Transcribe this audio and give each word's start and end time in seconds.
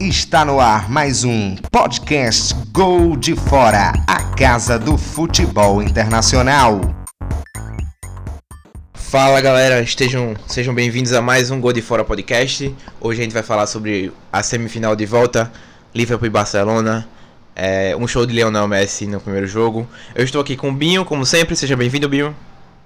Está 0.00 0.46
no 0.46 0.58
ar 0.58 0.88
mais 0.88 1.24
um 1.24 1.56
podcast 1.70 2.54
Gol 2.72 3.18
de 3.18 3.36
Fora, 3.36 3.92
a 4.06 4.34
casa 4.34 4.78
do 4.78 4.96
futebol 4.96 5.82
internacional. 5.82 6.80
Fala 8.94 9.42
galera, 9.42 9.82
estejam, 9.82 10.34
sejam 10.46 10.74
bem-vindos 10.74 11.12
a 11.12 11.20
mais 11.20 11.50
um 11.50 11.60
Gol 11.60 11.74
de 11.74 11.82
Fora 11.82 12.02
podcast. 12.02 12.74
Hoje 12.98 13.20
a 13.20 13.24
gente 13.24 13.34
vai 13.34 13.42
falar 13.42 13.66
sobre 13.66 14.10
a 14.32 14.42
semifinal 14.42 14.96
de 14.96 15.04
volta, 15.04 15.52
Liverpool 15.94 16.28
e 16.28 16.30
Barcelona. 16.30 17.06
É, 17.54 17.94
um 17.94 18.08
show 18.08 18.24
de 18.24 18.32
Lionel 18.32 18.66
Messi 18.66 19.06
no 19.06 19.20
primeiro 19.20 19.46
jogo. 19.46 19.86
Eu 20.14 20.24
estou 20.24 20.40
aqui 20.40 20.56
com 20.56 20.70
o 20.70 20.74
Binho, 20.74 21.04
como 21.04 21.26
sempre, 21.26 21.54
seja 21.54 21.76
bem-vindo, 21.76 22.08
Binho. 22.08 22.34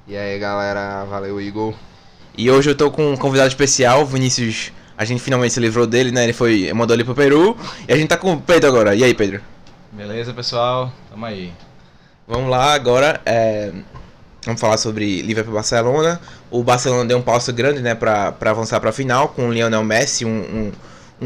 E 0.09 0.17
aí 0.17 0.37
galera, 0.41 1.05
valeu 1.05 1.41
Igor. 1.41 1.75
E 2.37 2.51
hoje 2.51 2.71
eu 2.71 2.73
estou 2.73 2.91
com 2.91 3.13
um 3.13 3.17
convidado 3.17 3.51
especial, 3.51 4.05
Vinícius 4.05 4.73
a 4.97 5.05
gente 5.05 5.23
finalmente 5.23 5.55
se 5.55 5.61
livrou 5.61 5.87
dele, 5.87 6.11
né? 6.11 6.25
Ele 6.25 6.33
foi 6.33 6.73
mandou 6.73 6.95
ele 6.95 7.05
pro 7.05 7.15
Peru. 7.15 7.57
E 7.89 7.93
a 7.93 7.97
gente 7.97 8.09
tá 8.09 8.17
com 8.17 8.33
o 8.33 8.41
Pedro 8.41 8.69
agora. 8.69 8.95
E 8.95 9.03
aí, 9.03 9.15
Pedro? 9.15 9.41
Beleza, 9.93 10.33
pessoal? 10.33 10.93
Tamo 11.11 11.27
aí. 11.27 11.53
Vamos 12.27 12.51
lá 12.51 12.75
agora. 12.75 13.21
É... 13.27 13.73
Vamos 14.45 14.61
falar 14.61 14.77
sobre 14.77 15.23
Liverpool 15.23 15.55
e 15.55 15.57
Barcelona. 15.57 16.21
O 16.51 16.63
Barcelona 16.63 17.07
deu 17.07 17.17
um 17.17 17.23
passo 17.23 17.53
grande, 17.53 17.81
né, 17.81 17.95
pra, 17.95 18.31
pra 18.31 18.51
avançar 18.51 18.79
pra 18.79 18.93
final 18.93 19.29
com 19.29 19.49
o 19.49 19.53
Lionel 19.53 19.83
Messi, 19.83 20.27
um, 20.27 20.29
um, 20.29 20.73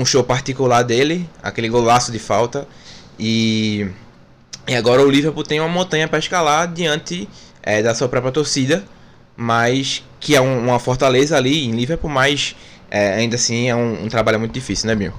um 0.02 0.04
show 0.04 0.22
particular 0.22 0.84
dele, 0.84 1.28
aquele 1.42 1.68
golaço 1.68 2.12
de 2.12 2.18
falta. 2.20 2.66
E, 3.18 3.88
e 4.68 4.76
agora 4.76 5.02
o 5.02 5.10
Liverpool 5.10 5.42
tem 5.42 5.58
uma 5.58 5.68
montanha 5.68 6.06
para 6.06 6.20
escalar 6.20 6.72
diante 6.72 7.28
é, 7.60 7.82
da 7.82 7.92
sua 7.92 8.08
própria 8.08 8.30
torcida, 8.30 8.84
mas 9.36 10.04
que 10.20 10.36
é 10.36 10.40
um, 10.40 10.66
uma 10.66 10.78
fortaleza 10.78 11.36
ali 11.36 11.66
em 11.66 11.72
Liverpool, 11.72 12.08
mas 12.08 12.54
é, 12.90 13.14
ainda 13.14 13.36
assim 13.36 13.68
é 13.68 13.76
um, 13.76 14.04
um, 14.04 14.08
trabalho 14.08 14.38
muito 14.38 14.52
difícil, 14.52 14.86
né, 14.86 14.94
Mil? 14.94 15.12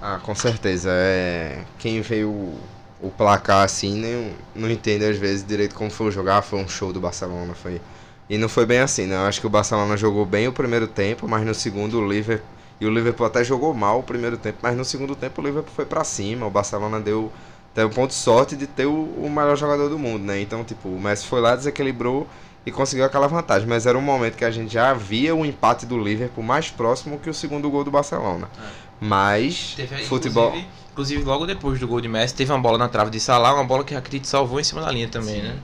Ah, 0.00 0.20
com 0.22 0.34
certeza. 0.34 0.90
É... 0.92 1.62
Quem 1.78 2.00
veio 2.00 2.28
o, 2.28 2.58
o 3.00 3.10
placar 3.10 3.64
assim 3.64 3.98
nem, 4.00 4.32
não 4.54 4.70
entende 4.70 5.04
às 5.04 5.16
vezes 5.16 5.44
direito 5.46 5.74
como 5.74 5.90
foi 5.90 6.10
jogar. 6.10 6.42
Foi 6.42 6.58
um 6.58 6.68
show 6.68 6.92
do 6.92 7.00
Barcelona. 7.00 7.54
Foi... 7.54 7.80
E 8.28 8.38
não 8.38 8.48
foi 8.48 8.66
bem 8.66 8.78
assim, 8.78 9.06
né? 9.06 9.16
Eu 9.16 9.26
acho 9.26 9.40
que 9.40 9.46
o 9.46 9.50
Barcelona 9.50 9.96
jogou 9.96 10.24
bem 10.24 10.48
o 10.48 10.52
primeiro 10.52 10.86
tempo, 10.86 11.28
mas 11.28 11.44
no 11.44 11.54
segundo 11.54 11.98
o 11.98 12.08
Liverpool. 12.08 12.46
E 12.80 12.86
o 12.86 12.90
Liverpool 12.90 13.26
até 13.26 13.42
jogou 13.42 13.74
mal 13.74 13.98
o 13.98 14.02
primeiro 14.02 14.36
tempo, 14.36 14.58
mas 14.62 14.76
no 14.76 14.84
segundo 14.84 15.16
tempo 15.16 15.42
o 15.42 15.44
Liverpool 15.44 15.72
foi 15.74 15.84
para 15.84 16.04
cima. 16.04 16.46
O 16.46 16.50
Barcelona 16.50 17.00
deu 17.00 17.32
teve 17.74 17.86
um 17.86 17.90
ponto 17.90 18.10
de 18.10 18.16
sorte 18.16 18.56
de 18.56 18.66
ter 18.66 18.86
o, 18.86 19.04
o 19.04 19.30
melhor 19.30 19.56
jogador 19.56 19.88
do 19.88 19.98
mundo, 19.98 20.24
né? 20.24 20.40
Então, 20.40 20.64
tipo, 20.64 20.88
o 20.88 21.00
Messi 21.00 21.26
foi 21.26 21.40
lá, 21.40 21.54
desequilibrou 21.54 22.26
e 22.64 22.72
conseguiu 22.72 23.04
aquela 23.04 23.26
vantagem. 23.26 23.68
Mas 23.68 23.86
era 23.86 23.96
um 23.96 24.02
momento 24.02 24.36
que 24.36 24.44
a 24.44 24.50
gente 24.50 24.72
já 24.72 24.92
via 24.94 25.34
o 25.34 25.44
empate 25.44 25.86
do 25.86 25.98
Liverpool 25.98 26.44
mais 26.44 26.70
próximo 26.70 27.18
que 27.18 27.30
o 27.30 27.34
segundo 27.34 27.70
gol 27.70 27.84
do 27.84 27.90
Barcelona. 27.90 28.48
É. 28.58 28.88
Mas, 29.00 29.74
teve, 29.76 30.04
futebol. 30.04 30.48
Inclusive, 30.48 30.68
inclusive, 30.92 31.22
logo 31.22 31.46
depois 31.46 31.78
do 31.78 31.86
gol 31.86 32.00
de 32.00 32.08
Messi, 32.08 32.34
teve 32.34 32.50
uma 32.50 32.58
bola 32.58 32.78
na 32.78 32.88
trave 32.88 33.10
de 33.10 33.20
Salah, 33.20 33.54
uma 33.54 33.64
bola 33.64 33.84
que 33.84 33.94
a 33.94 33.98
Rakitic 33.98 34.24
salvou 34.24 34.58
em 34.58 34.64
cima 34.64 34.80
da 34.80 34.90
linha 34.90 35.08
também, 35.08 35.36
Sim. 35.36 35.42
né? 35.42 35.56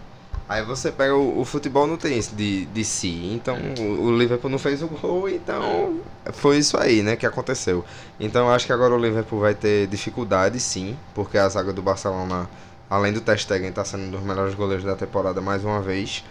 Aí 0.46 0.62
você 0.62 0.92
pega 0.92 1.16
o, 1.16 1.40
o, 1.40 1.44
futebol 1.44 1.86
não 1.86 1.96
tem 1.96 2.18
isso 2.18 2.34
de, 2.34 2.66
de 2.66 2.84
si. 2.84 3.30
Então 3.32 3.56
é. 3.56 3.80
o, 3.80 4.02
o, 4.04 4.18
Liverpool 4.18 4.50
não 4.50 4.58
fez 4.58 4.82
o 4.82 4.88
gol, 4.88 5.28
então 5.28 6.00
foi 6.32 6.58
isso 6.58 6.76
aí, 6.76 7.02
né, 7.02 7.16
que 7.16 7.24
aconteceu. 7.24 7.82
Então 8.20 8.46
eu 8.46 8.52
acho 8.52 8.66
que 8.66 8.72
agora 8.72 8.94
o 8.94 8.98
Liverpool 8.98 9.40
vai 9.40 9.54
ter 9.54 9.86
dificuldade 9.86 10.60
sim, 10.60 10.96
porque 11.14 11.38
a 11.38 11.48
zaga 11.48 11.72
do 11.72 11.80
Barcelona, 11.80 12.48
além 12.90 13.12
do 13.12 13.22
Ter 13.22 13.38
Stegen, 13.38 13.70
está 13.70 13.84
sendo 13.84 14.04
um 14.04 14.10
dos 14.10 14.22
melhores 14.22 14.54
goleiros 14.54 14.84
da 14.84 14.94
temporada 14.94 15.40
mais 15.40 15.64
uma 15.64 15.80
vez. 15.80 16.22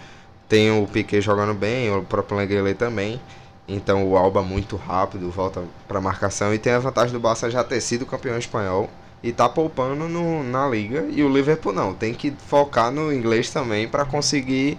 Tem 0.53 0.69
o 0.69 0.85
Piquet 0.85 1.19
jogando 1.19 1.55
bem, 1.55 1.91
o 1.91 2.03
próprio 2.03 2.37
Lenglet 2.37 2.77
também. 2.77 3.19
Então 3.67 4.07
o 4.07 4.15
Alba 4.15 4.43
muito 4.43 4.75
rápido, 4.75 5.31
volta 5.31 5.63
para 5.87 5.99
marcação 5.99 6.53
e 6.53 6.59
tem 6.59 6.73
a 6.73 6.77
vantagem 6.77 7.11
do 7.11 7.19
Barça 7.19 7.49
já 7.49 7.63
ter 7.63 7.81
sido 7.81 8.05
campeão 8.05 8.37
espanhol 8.37 8.87
e 9.23 9.31
tá 9.31 9.49
poupando 9.49 10.07
no, 10.07 10.43
na 10.43 10.69
liga 10.69 11.07
e 11.09 11.23
o 11.23 11.33
Liverpool 11.33 11.73
não, 11.73 11.91
tem 11.91 12.13
que 12.13 12.31
focar 12.45 12.91
no 12.91 13.11
inglês 13.11 13.49
também 13.49 13.87
para 13.87 14.05
conseguir 14.05 14.77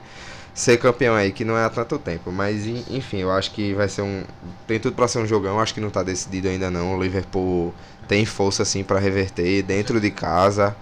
ser 0.55 0.77
campeão 0.77 1.17
aí, 1.17 1.33
que 1.33 1.45
não 1.45 1.59
é 1.59 1.65
há 1.65 1.71
tanto 1.71 1.99
tempo, 1.99 2.31
mas 2.31 2.69
enfim, 2.69 3.17
eu 3.17 3.33
acho 3.33 3.51
que 3.51 3.75
vai 3.75 3.89
ser 3.89 4.03
um 4.03 4.23
tem 4.69 4.79
tudo 4.79 4.95
para 4.95 5.09
ser 5.09 5.19
um 5.19 5.27
jogão, 5.27 5.59
acho 5.59 5.75
que 5.75 5.81
não 5.81 5.91
tá 5.91 6.05
decidido 6.05 6.47
ainda 6.47 6.71
não. 6.71 6.97
O 6.97 7.03
Liverpool 7.03 7.75
tem 8.07 8.25
força 8.25 8.63
assim 8.63 8.85
para 8.85 9.01
reverter 9.01 9.61
dentro 9.65 10.01
de 10.01 10.13
casa. 10.13 10.77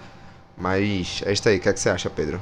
Mas 0.55 1.23
é 1.25 1.33
isso 1.33 1.49
aí, 1.49 1.57
o 1.57 1.61
que, 1.61 1.69
é 1.71 1.73
que 1.73 1.81
você 1.81 1.89
acha, 1.89 2.11
Pedro? 2.11 2.39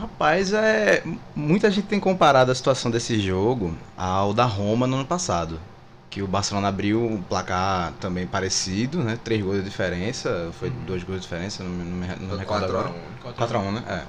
Rapaz, 0.00 0.54
é 0.54 1.02
muita 1.36 1.70
gente 1.70 1.86
tem 1.86 2.00
comparado 2.00 2.50
a 2.50 2.54
situação 2.54 2.90
desse 2.90 3.20
jogo 3.20 3.76
ao 3.98 4.32
da 4.32 4.46
Roma 4.46 4.86
no 4.86 4.96
ano 4.96 5.04
passado, 5.04 5.60
que 6.08 6.22
o 6.22 6.26
Barcelona 6.26 6.68
abriu 6.68 7.04
um 7.04 7.20
placar 7.20 7.92
também 8.00 8.26
parecido, 8.26 9.04
né? 9.04 9.18
Três 9.22 9.42
gols 9.42 9.58
de 9.58 9.64
diferença, 9.64 10.50
foi 10.58 10.70
uhum. 10.70 10.84
dois 10.86 11.04
gols 11.04 11.20
de 11.20 11.24
diferença, 11.24 11.62
não, 11.62 11.70
não 11.70 11.84
me, 11.84 12.06
não 12.16 12.34
me 12.34 12.38
recordo 12.38 12.64
agora. 12.64 12.90
4x1, 13.22 13.72
né? 13.72 13.84
É. 13.86 14.02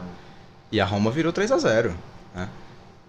E 0.71 0.79
a 0.79 0.85
Roma 0.85 1.11
virou 1.11 1.33
3 1.33 1.51
a 1.51 1.57
0 1.57 1.93
né? 2.33 2.47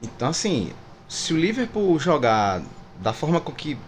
Então, 0.02 0.28
assim, 0.28 0.72
se 1.08 1.32
o 1.32 1.36
Liverpool 1.36 1.96
jogar 2.00 2.62
da 3.00 3.12
forma 3.12 3.40
com 3.40 3.52
que 3.52 3.78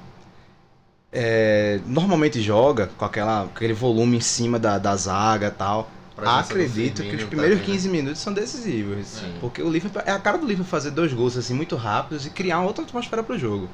é, 1.12 1.80
normalmente 1.84 2.40
joga, 2.40 2.88
com 2.96 3.04
aquela, 3.04 3.42
aquele 3.42 3.72
volume 3.72 4.18
em 4.18 4.20
cima 4.20 4.56
da, 4.56 4.78
da 4.78 4.94
zaga 4.94 5.48
e 5.48 5.50
tal, 5.50 5.90
Acredito 6.16 7.02
que 7.02 7.16
os 7.16 7.24
primeiros 7.24 7.58
também, 7.58 7.74
15 7.74 7.88
né? 7.88 7.92
minutos 7.92 8.20
são 8.20 8.32
decisivos. 8.32 9.06
Sim. 9.06 9.34
Porque 9.40 9.62
o 9.62 9.70
Liverpool 9.70 10.02
é 10.06 10.12
a 10.12 10.18
cara 10.18 10.38
do 10.38 10.46
Liverpool 10.46 10.70
fazer 10.70 10.90
dois 10.90 11.12
gols 11.12 11.36
assim 11.36 11.54
muito 11.54 11.74
rápidos 11.76 12.24
e 12.24 12.30
criar 12.30 12.58
uma 12.58 12.68
outra 12.68 12.84
atmosfera 12.84 13.22
para 13.22 13.34
o 13.34 13.38
jogo. 13.38 13.68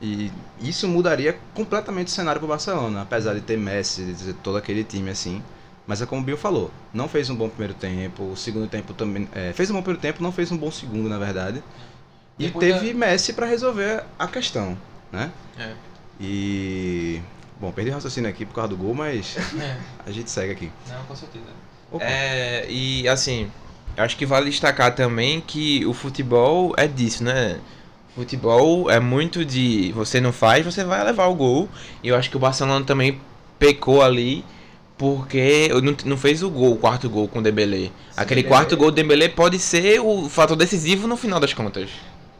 E 0.00 0.32
isso 0.60 0.88
mudaria 0.88 1.38
completamente 1.54 2.08
o 2.08 2.10
cenário 2.10 2.40
para 2.40 2.46
o 2.46 2.48
Barcelona, 2.48 3.02
apesar 3.02 3.34
de 3.34 3.40
ter 3.40 3.56
Messi, 3.56 4.04
de 4.04 4.14
ter 4.14 4.34
todo 4.34 4.56
aquele 4.56 4.82
time 4.82 5.10
assim. 5.10 5.40
Mas 5.86 6.02
é 6.02 6.06
como 6.06 6.20
o 6.20 6.24
Bill 6.24 6.36
falou, 6.36 6.70
não 6.92 7.08
fez 7.08 7.30
um 7.30 7.36
bom 7.36 7.48
primeiro 7.48 7.74
tempo, 7.74 8.24
o 8.24 8.36
segundo 8.36 8.68
tempo 8.68 8.92
também. 8.94 9.28
É, 9.32 9.52
fez 9.52 9.70
um 9.70 9.74
bom 9.74 9.82
primeiro 9.82 10.00
tempo, 10.00 10.22
não 10.22 10.32
fez 10.32 10.50
um 10.50 10.56
bom 10.56 10.70
segundo, 10.70 11.08
na 11.08 11.18
verdade. 11.18 11.62
E 12.38 12.46
Depois 12.46 12.66
teve 12.66 12.92
da... 12.92 12.98
Messi 12.98 13.32
para 13.32 13.46
resolver 13.46 14.04
a 14.18 14.26
questão, 14.26 14.76
né? 15.10 15.30
É. 15.56 15.72
E. 16.20 17.20
Bom, 17.62 17.70
perdi 17.70 17.92
o 17.92 17.94
raciocínio 17.94 18.28
aqui 18.28 18.44
por 18.44 18.56
causa 18.56 18.70
do 18.70 18.76
gol, 18.76 18.92
mas 18.92 19.36
é. 19.56 19.76
a 20.04 20.10
gente 20.10 20.28
segue 20.28 20.50
aqui. 20.50 20.72
Não, 20.90 21.04
com 21.04 21.14
certeza. 21.14 21.44
É, 22.00 22.66
e 22.68 23.06
assim, 23.06 23.48
acho 23.96 24.16
que 24.16 24.26
vale 24.26 24.50
destacar 24.50 24.92
também 24.96 25.40
que 25.40 25.86
o 25.86 25.94
futebol 25.94 26.74
é 26.76 26.88
disso, 26.88 27.22
né? 27.22 27.60
Futebol 28.16 28.90
é 28.90 28.98
muito 28.98 29.44
de 29.44 29.92
você 29.92 30.20
não 30.20 30.32
faz, 30.32 30.64
você 30.66 30.82
vai 30.82 31.04
levar 31.04 31.26
o 31.26 31.36
gol. 31.36 31.68
E 32.02 32.08
eu 32.08 32.16
acho 32.16 32.28
que 32.28 32.36
o 32.36 32.40
Barcelona 32.40 32.84
também 32.84 33.20
pecou 33.60 34.02
ali 34.02 34.44
porque 34.98 35.68
não, 35.84 35.96
não 36.04 36.16
fez 36.16 36.42
o 36.42 36.50
gol, 36.50 36.72
o 36.72 36.76
quarto 36.76 37.08
gol 37.08 37.28
com 37.28 37.38
o 37.38 37.42
Dembélé. 37.42 37.90
Aquele 38.16 38.42
Dembélé. 38.42 38.56
quarto 38.56 38.76
gol 38.76 38.90
do 38.90 38.96
Dembélé 38.96 39.28
pode 39.28 39.60
ser 39.60 40.00
o 40.00 40.28
fator 40.28 40.56
decisivo 40.56 41.06
no 41.06 41.16
final 41.16 41.38
das 41.38 41.54
contas. 41.54 41.90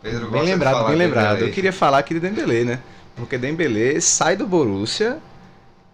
Pedro, 0.02 0.28
bem 0.32 0.42
lembrado, 0.42 0.88
bem 0.88 0.96
lembrado. 0.96 1.42
Eu 1.42 1.52
queria 1.52 1.72
falar 1.72 1.98
aqui 1.98 2.12
de 2.12 2.18
Dembélé, 2.18 2.64
né? 2.64 2.80
Porque 3.16 3.36
Dembélé 3.36 4.00
sai 4.00 4.36
do 4.36 4.46
Borussia 4.46 5.18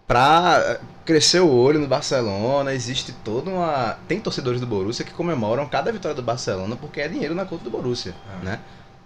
pra 0.07 0.81
crescer 1.05 1.41
o 1.41 1.51
olho 1.51 1.79
no 1.79 1.87
Barcelona, 1.87 2.73
existe 2.73 3.13
toda 3.25 3.51
uma... 3.51 3.99
Tem 4.09 4.21
torcedores 4.21 4.61
do 4.61 4.67
Borussia 4.67 5.05
que 5.05 5.13
comemoram 5.13 5.67
cada 5.67 5.93
vitória 5.93 6.15
do 6.15 6.23
Barcelona 6.23 6.77
porque 6.77 7.01
é 7.01 7.09
dinheiro 7.09 7.35
na 7.35 7.45
conta 7.45 7.65
do 7.65 7.71
Borussia, 7.71 8.15
é. 8.41 8.45
né? 8.45 8.61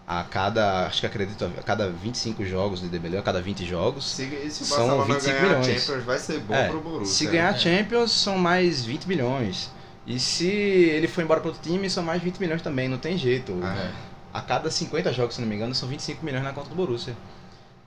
A 0.06 0.22
cada, 0.24 0.86
acho 0.86 1.00
que 1.00 1.06
acredito, 1.06 1.44
a 1.44 1.62
cada 1.62 1.88
25 1.88 2.44
jogos 2.44 2.80
de 2.80 2.88
Dembélé, 2.88 3.18
a 3.18 3.22
cada 3.22 3.40
20 3.40 3.64
jogos, 3.64 4.12
se, 4.12 4.50
se 4.50 4.64
são 4.64 5.04
25 5.04 5.40
milhões. 5.40 5.66
Champions 5.66 6.04
vai 6.04 6.18
ser 6.18 6.40
bom 6.40 6.54
é, 6.54 6.68
pro 6.68 6.80
Borussia. 6.80 7.14
Se 7.14 7.26
ganhar 7.26 7.54
é. 7.54 7.58
Champions, 7.58 8.12
são 8.12 8.36
mais 8.36 8.84
20 8.84 9.06
milhões. 9.06 9.70
E 10.06 10.18
se 10.18 10.46
ele 10.46 11.06
for 11.06 11.22
embora 11.22 11.40
para 11.40 11.50
outro 11.50 11.62
time, 11.62 11.88
são 11.88 12.02
mais 12.02 12.20
20 12.20 12.38
milhões 12.38 12.62
também, 12.62 12.88
não 12.88 12.98
tem 12.98 13.16
jeito. 13.16 13.52
É. 13.64 13.90
A 14.34 14.40
cada 14.40 14.70
50 14.70 15.12
jogos, 15.12 15.36
se 15.36 15.40
não 15.40 15.48
me 15.48 15.54
engano, 15.54 15.74
são 15.74 15.88
25 15.88 16.24
milhões 16.24 16.42
na 16.42 16.52
conta 16.52 16.68
do 16.68 16.74
Borussia. 16.74 17.14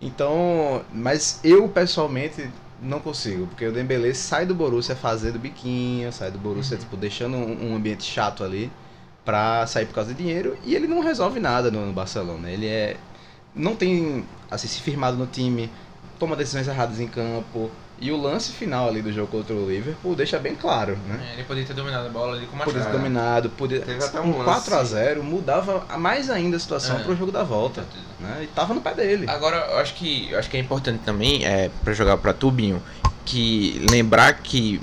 Então, 0.01 0.83
mas 0.93 1.39
eu 1.43 1.67
pessoalmente 1.69 2.49
não 2.81 2.99
consigo, 2.99 3.47
porque 3.47 3.65
o 3.65 3.71
Dembele 3.71 4.13
sai 4.13 4.45
do 4.45 4.53
Borussia 4.53 4.95
fazendo 4.95 5.39
biquinho, 5.39 6.11
sai 6.11 6.29
do 6.31 6.37
Borussia, 6.37 6.75
uhum. 6.75 6.83
tipo, 6.83 6.97
deixando 6.97 7.37
um, 7.37 7.71
um, 7.71 7.75
ambiente 7.75 8.03
chato 8.03 8.43
ali 8.43 8.71
pra 9.23 9.65
sair 9.65 9.85
por 9.85 9.95
causa 9.95 10.13
de 10.13 10.21
dinheiro 10.21 10.57
e 10.63 10.75
ele 10.75 10.87
não 10.87 10.99
resolve 10.99 11.39
nada 11.39 11.71
no, 11.71 11.85
no 11.85 11.93
Barcelona. 11.93 12.49
Ele 12.49 12.67
é 12.67 12.97
não 13.55 13.75
tem 13.75 14.25
assim 14.51 14.67
se 14.67 14.81
firmado 14.81 15.15
no 15.17 15.25
time, 15.25 15.71
toma 16.19 16.35
decisões 16.35 16.67
erradas 16.67 16.99
em 16.99 17.07
campo, 17.07 17.71
e 17.99 18.11
o 18.11 18.17
lance 18.17 18.51
final 18.51 18.89
ali 18.89 19.01
do 19.01 19.11
jogo 19.11 19.27
contra 19.27 19.55
o 19.55 19.69
Liverpool 19.69 20.15
deixa 20.15 20.37
bem 20.37 20.53
claro, 20.53 20.97
né? 21.07 21.29
É, 21.29 21.33
ele 21.33 21.43
poderia 21.43 21.67
ter 21.67 21.73
dominado 21.73 22.07
a 22.07 22.09
bola 22.09 22.35
ali 22.35 22.45
com 22.45 22.55
mais 22.55 22.65
Poderia 22.65 22.87
ter 22.87 22.97
dominado, 22.97 23.49
podia, 23.51 23.79
Teve 23.79 24.03
até 24.03 24.19
um, 24.19 24.41
um 24.41 24.43
4 24.43 24.75
a 24.75 24.83
0 24.83 25.23
mudava 25.23 25.85
mais 25.97 26.29
ainda 26.29 26.57
a 26.57 26.59
situação 26.59 26.97
é. 26.97 27.03
para 27.03 27.13
o 27.13 27.15
jogo 27.15 27.31
da 27.31 27.43
volta, 27.43 27.85
né? 28.19 28.41
E 28.43 28.47
tava 28.47 28.73
no 28.73 28.81
pé 28.81 28.93
dele. 28.93 29.25
Agora, 29.29 29.57
eu 29.71 29.77
acho 29.77 29.93
que 29.93 30.29
eu 30.29 30.37
acho 30.37 30.49
que 30.49 30.57
é 30.57 30.59
importante 30.59 30.99
também 31.05 31.45
é 31.45 31.71
para 31.83 31.93
jogar 31.93 32.17
para 32.17 32.33
Tubinho 32.33 32.81
que 33.23 33.81
lembrar 33.89 34.33
que 34.35 34.81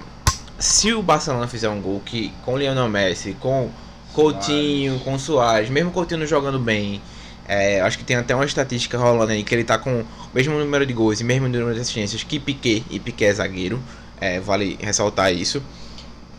se 0.58 0.92
o 0.92 1.02
Barcelona 1.02 1.46
fizer 1.46 1.68
um 1.68 1.80
gol 1.80 2.00
que 2.04 2.32
com 2.44 2.54
o 2.54 2.58
Lionel 2.58 2.88
Messi, 2.88 3.36
com 3.38 3.70
Coutinho, 4.12 4.92
Soares. 4.92 5.04
com 5.04 5.18
Soares, 5.18 5.70
mesmo 5.70 5.90
Coutinho 5.90 6.26
jogando 6.26 6.58
bem, 6.58 7.00
É, 7.48 7.80
acho 7.80 7.98
que 7.98 8.04
tem 8.04 8.16
até 8.16 8.34
uma 8.34 8.44
estatística 8.44 8.96
rolando 8.96 9.32
aí 9.32 9.42
que 9.42 9.54
ele 9.54 9.64
tá 9.64 9.78
com 9.78 10.00
o 10.00 10.06
mesmo 10.32 10.58
número 10.58 10.86
de 10.86 10.92
gols 10.92 11.20
e 11.20 11.24
mesmo 11.24 11.48
número 11.48 11.74
de 11.74 11.80
assistências 11.80 12.22
que 12.22 12.38
Piquet, 12.38 12.84
e 12.90 12.98
Piquet 13.00 13.26
é 13.26 13.34
zagueiro. 13.34 13.82
É, 14.20 14.38
vale 14.40 14.78
ressaltar 14.80 15.32
isso. 15.32 15.62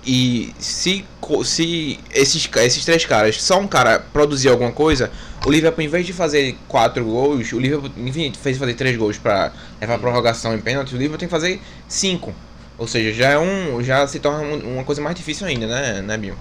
E 0.06 0.54
se, 0.60 1.06
se 1.46 2.00
esses, 2.14 2.50
esses 2.56 2.86
três 2.86 3.06
caras, 3.06 3.42
só 3.42 3.60
um 3.60 3.68
cara 3.68 4.00
produzir 4.00 4.50
alguma 4.50 4.72
coisa, 4.72 5.10
o 5.46 5.52
Liverpool, 5.52 5.84
em 5.84 5.88
vez 5.88 6.06
de 6.06 6.12
fazer 6.12 6.58
quatro 6.68 7.06
gols, 7.06 7.54
o 7.54 7.60
Liverpool, 7.60 7.90
enfim, 7.98 8.32
fez 8.42 8.58
fazer 8.58 8.74
três 8.74 8.98
gols 8.98 9.18
pra 9.18 9.54
levar 9.80 9.96
a 9.96 10.00
prorrogação 10.00 10.54
em 10.54 10.60
pênalti, 10.60 10.94
o 10.94 10.98
Liverpool 10.98 11.18
tem 11.18 11.28
que 11.28 11.32
fazer 11.32 11.62
cinco. 11.88 12.34
Ou 12.78 12.88
seja, 12.88 13.14
já 13.14 13.30
é 13.30 13.40
um. 13.40 13.82
já 13.82 14.06
se 14.08 14.20
torna 14.20 14.42
um- 14.42 14.76
uma 14.76 14.84
coisa 14.84 15.02
mais 15.02 15.16
difícil 15.16 15.48
ainda, 15.48 15.68
né, 15.68 16.02
né 16.02 16.18
Bill? 16.18 16.36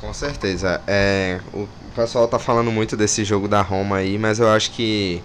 Com 0.00 0.14
certeza. 0.14 0.80
É, 0.86 1.40
o 1.52 1.68
pessoal 1.94 2.26
tá 2.26 2.38
falando 2.38 2.70
muito 2.70 2.96
desse 2.96 3.24
jogo 3.24 3.46
da 3.46 3.62
Roma 3.62 3.96
aí, 3.96 4.18
mas 4.18 4.40
eu 4.40 4.48
acho 4.48 4.72
que, 4.72 5.22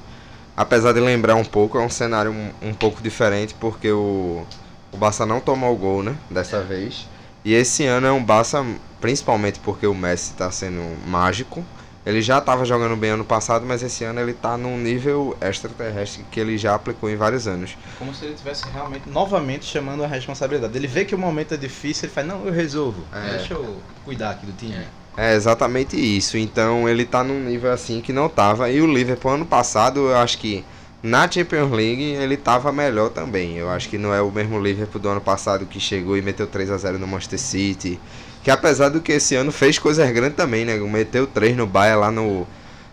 apesar 0.56 0.94
de 0.94 1.00
lembrar 1.00 1.36
um 1.36 1.44
pouco, 1.44 1.78
é 1.78 1.82
um 1.82 1.90
cenário 1.90 2.32
um, 2.32 2.70
um 2.70 2.74
pouco 2.74 3.02
diferente, 3.02 3.56
porque 3.60 3.92
o, 3.92 4.46
o 4.92 4.98
Barça 4.98 5.26
não 5.26 5.40
tomou 5.40 5.74
o 5.74 5.78
gol, 5.78 6.04
né? 6.04 6.16
Dessa 6.30 6.62
vez. 6.62 7.08
E 7.44 7.54
esse 7.54 7.86
ano 7.86 8.08
é 8.08 8.12
um 8.12 8.24
Barça, 8.24 8.64
principalmente 9.02 9.60
porque 9.60 9.88
o 9.88 9.96
Messi 9.96 10.34
tá 10.34 10.52
sendo 10.52 10.84
mágico. 11.08 11.66
Ele 12.06 12.22
já 12.22 12.38
estava 12.38 12.64
jogando 12.66 12.96
bem 12.96 13.12
ano 13.12 13.26
passado, 13.26 13.66
mas 13.66 13.84
esse 13.84 14.04
ano 14.04 14.20
ele 14.22 14.34
tá 14.34 14.58
num 14.58 14.78
nível 14.78 15.38
extraterrestre 15.42 16.24
que 16.32 16.40
ele 16.40 16.58
já 16.58 16.74
aplicou 16.74 17.10
em 17.10 17.16
vários 17.16 17.48
anos. 17.48 17.78
Como 17.98 18.14
se 18.14 18.26
ele 18.26 18.36
tivesse 18.36 18.68
realmente, 18.70 19.10
novamente, 19.10 19.66
chamando 19.66 20.04
a 20.04 20.08
responsabilidade. 20.08 20.76
Ele 20.78 20.88
vê 20.88 21.04
que 21.04 21.14
o 21.14 21.18
momento 21.18 21.54
é 21.54 21.58
difícil, 21.58 22.06
ele 22.06 22.14
faz, 22.14 22.26
não, 22.26 22.46
eu 22.46 22.54
resolvo. 22.54 23.04
É. 23.14 23.38
Deixa 23.38 23.54
eu 23.54 23.80
cuidar 24.06 24.32
aqui 24.32 24.46
do 24.46 24.54
time. 24.54 24.76
É 24.76 24.99
exatamente 25.36 25.96
isso. 25.98 26.38
Então 26.38 26.88
ele 26.88 27.06
tá 27.06 27.24
num 27.24 27.40
nível 27.40 27.72
assim 27.72 28.02
que 28.02 28.14
não 28.14 28.30
tava. 28.30 28.70
E 28.70 28.82
o 28.82 28.92
Liverpool 28.92 29.32
ano 29.34 29.46
passado, 29.46 30.10
eu 30.10 30.18
acho 30.18 30.38
que 30.38 30.64
na 31.02 31.30
Champions 31.30 31.72
League 31.72 32.02
ele 32.04 32.38
tava 32.38 32.72
melhor 32.72 33.10
também. 33.10 33.58
Eu 33.58 33.70
acho 33.70 33.90
que 33.90 33.98
não 33.98 34.14
é 34.14 34.22
o 34.22 34.32
mesmo 34.32 34.62
Liverpool 34.62 35.02
do 35.02 35.10
ano 35.10 35.22
passado 35.22 35.66
que 35.66 35.80
chegou 35.80 36.18
e 36.18 36.22
meteu 36.22 36.48
3 36.48 36.72
a 36.72 36.78
0 36.78 37.00
no 37.00 37.08
Manchester 37.08 37.40
City. 37.40 38.00
Que 38.44 38.52
apesar 38.52 38.90
do 38.90 39.02
que 39.02 39.12
esse 39.14 39.36
ano 39.36 39.52
fez 39.52 39.78
coisas 39.78 40.10
grandes 40.12 40.38
também, 40.38 40.64
né? 40.64 40.78
Meteu 40.78 41.28
3 41.28 41.58
no 41.58 41.68
Bayern 41.68 42.00
lá 42.00 42.12
no 42.12 42.48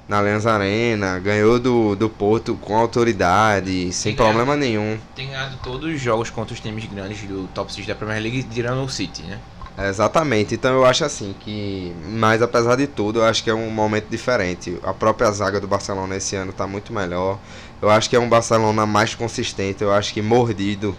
na 0.08 0.18
Allianz 0.18 0.46
Arena, 0.46 1.18
ganhou 1.18 1.58
do, 1.58 1.96
do 1.96 2.08
Porto 2.08 2.54
com 2.54 2.76
autoridade, 2.76 3.92
sem 3.92 4.14
Tem 4.14 4.18
ganhado. 4.18 4.36
problema 4.36 4.56
nenhum. 4.56 4.96
Tem 5.16 5.26
ganhado 5.26 5.58
todos 5.62 5.92
os 5.92 6.00
jogos 6.00 6.30
contra 6.30 6.54
os 6.54 6.60
times 6.60 6.84
grandes 6.84 7.22
do 7.22 7.48
top 7.48 7.72
6 7.72 7.88
da 7.88 7.94
Premier 7.94 8.22
League, 8.22 8.44
tirando 8.44 8.84
o 8.84 8.88
City, 8.88 9.22
né? 9.22 9.38
Exatamente, 9.78 10.54
então 10.54 10.72
eu 10.72 10.86
acho 10.86 11.04
assim 11.04 11.34
que, 11.38 11.94
mas 12.08 12.40
apesar 12.40 12.76
de 12.76 12.86
tudo, 12.86 13.18
eu 13.18 13.24
acho 13.24 13.44
que 13.44 13.50
é 13.50 13.54
um 13.54 13.70
momento 13.70 14.06
diferente. 14.08 14.78
A 14.82 14.94
própria 14.94 15.30
zaga 15.30 15.60
do 15.60 15.68
Barcelona 15.68 16.16
esse 16.16 16.34
ano 16.34 16.50
está 16.50 16.66
muito 16.66 16.94
melhor. 16.94 17.38
Eu 17.82 17.90
acho 17.90 18.08
que 18.08 18.16
é 18.16 18.20
um 18.20 18.28
Barcelona 18.28 18.86
mais 18.86 19.14
consistente, 19.14 19.82
eu 19.82 19.92
acho 19.92 20.14
que 20.14 20.22
mordido 20.22 20.96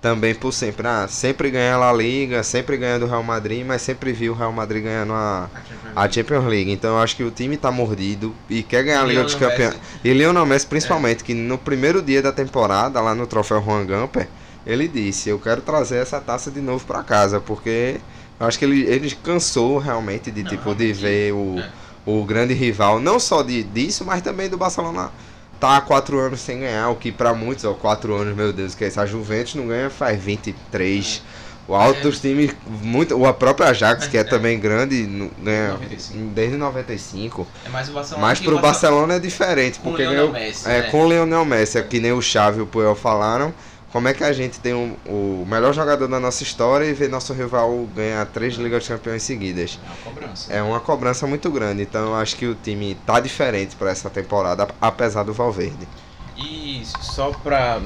também 0.00 0.34
por 0.34 0.52
sempre. 0.52 0.86
Ah, 0.86 1.06
sempre 1.08 1.50
ganha 1.50 1.76
a 1.76 1.92
Liga, 1.92 2.42
sempre 2.42 2.76
ganha 2.76 2.98
do 2.98 3.06
Real 3.06 3.22
Madrid, 3.22 3.64
mas 3.64 3.82
sempre 3.82 4.12
viu 4.12 4.32
o 4.32 4.36
Real 4.36 4.52
Madrid 4.52 4.84
ganhando 4.84 5.12
a, 5.14 5.48
a 5.96 6.10
Champions 6.10 6.44
League. 6.44 6.70
Então 6.70 6.96
eu 6.96 6.98
acho 6.98 7.16
que 7.16 7.24
o 7.24 7.30
time 7.30 7.56
tá 7.56 7.70
mordido 7.70 8.34
e 8.48 8.62
quer 8.62 8.84
ganhar 8.84 9.02
a 9.02 9.06
Liga 9.06 9.24
dos 9.24 9.34
Campeões. 9.34 9.76
E 10.04 10.12
Lionel 10.12 10.46
Messi 10.46 10.66
principalmente, 10.66 11.24
que 11.24 11.34
no 11.34 11.58
primeiro 11.58 12.02
dia 12.02 12.22
da 12.22 12.32
temporada, 12.32 13.00
lá 13.00 13.14
no 13.14 13.26
troféu 13.26 13.62
Juan 13.62 13.86
Gamper, 13.86 14.28
ele 14.68 14.86
disse, 14.86 15.30
eu 15.30 15.38
quero 15.38 15.62
trazer 15.62 15.96
essa 15.96 16.20
taça 16.20 16.50
de 16.50 16.60
novo 16.60 16.84
para 16.86 17.02
casa, 17.02 17.40
porque 17.40 17.98
eu 18.38 18.46
acho 18.46 18.58
que 18.58 18.64
ele, 18.66 18.82
ele 18.82 19.10
cansou 19.22 19.78
realmente 19.78 20.30
de 20.30 20.42
Não, 20.42 20.50
tipo 20.50 20.74
de 20.74 20.92
ver 20.92 21.32
o, 21.32 21.58
é. 21.58 21.70
o 22.04 22.22
grande 22.24 22.52
rival, 22.52 23.00
não 23.00 23.18
só 23.18 23.42
de, 23.42 23.62
disso, 23.64 24.04
mas 24.04 24.20
também 24.20 24.48
do 24.48 24.58
Barcelona 24.58 25.10
tá 25.58 25.78
há 25.78 25.80
quatro 25.80 26.18
anos 26.20 26.40
sem 26.40 26.60
ganhar, 26.60 26.90
o 26.90 26.96
que 26.96 27.10
para 27.10 27.34
muitos, 27.34 27.64
ó, 27.64 27.72
quatro 27.72 28.14
anos, 28.14 28.36
meu 28.36 28.52
Deus, 28.52 28.74
que 28.74 28.84
é 28.84 28.88
isso, 28.88 29.00
a 29.00 29.06
Juventus 29.06 29.54
não 29.54 29.66
ganha 29.66 29.90
faz 29.90 30.22
23. 30.22 31.22
O 31.66 31.74
altos 31.74 32.18
times, 32.18 32.52
muito, 32.82 33.26
a 33.26 33.34
própria 33.34 33.68
Ajax, 33.68 34.06
que 34.06 34.16
é, 34.16 34.20
É. 34.20 34.24
também 34.24 34.58
grande, 34.58 35.02
ganha 35.42 35.72
95. 35.72 36.30
desde 36.34 36.56
95. 36.56 37.46
É 37.66 37.68
mais 37.68 37.90
o 37.90 37.92
Barcelona. 37.92 38.26
Mas 38.26 38.40
pro 38.40 38.58
Barcelona 38.58 39.14
é 39.14 39.18
diferente, 39.18 39.78
Com 39.78 39.88
o 39.88 39.92
porque 39.92 40.02
Lionel 40.06 40.32
Messi, 40.32 40.66
é, 40.66 40.80
né? 40.80 40.90
com 40.90 41.04
o 41.04 41.08
Lionel 41.08 41.44
Messi, 41.44 41.76
é 41.76 41.82
que 41.82 42.00
nem 42.00 42.12
o 42.12 42.22
Xavi 42.22 42.60
e 42.60 42.62
o 42.62 42.66
Puyol 42.66 42.94
falaram. 42.94 43.52
Como 43.92 44.06
é 44.06 44.12
que 44.12 44.22
a 44.22 44.32
gente 44.34 44.60
tem 44.60 44.74
um- 44.74 44.96
o 45.06 45.46
melhor 45.48 45.72
jogador 45.72 46.06
da 46.08 46.20
nossa 46.20 46.42
história 46.42 46.84
e 46.84 46.92
vê 46.92 47.08
nosso 47.08 47.32
rival 47.32 47.88
ganhar 47.96 48.26
três 48.26 48.54
Ligas 48.56 48.80
dos 48.80 48.88
Campeões 48.88 49.22
seguidas? 49.22 49.78
É 49.82 49.86
uma 49.88 49.96
cobrança. 50.04 50.52
É 50.52 50.62
uma 50.62 50.80
cobrança 50.80 51.26
muito 51.26 51.50
grande, 51.50 51.82
então 51.82 52.08
eu 52.08 52.14
acho 52.16 52.36
que 52.36 52.46
o 52.46 52.54
time 52.54 52.94
tá 53.06 53.18
diferente 53.18 53.76
para 53.76 53.90
essa 53.90 54.10
temporada, 54.10 54.68
apesar 54.80 55.22
do 55.22 55.32
Valverde. 55.32 55.88
E 56.36 56.82
só 57.00 57.30
pra 57.30 57.80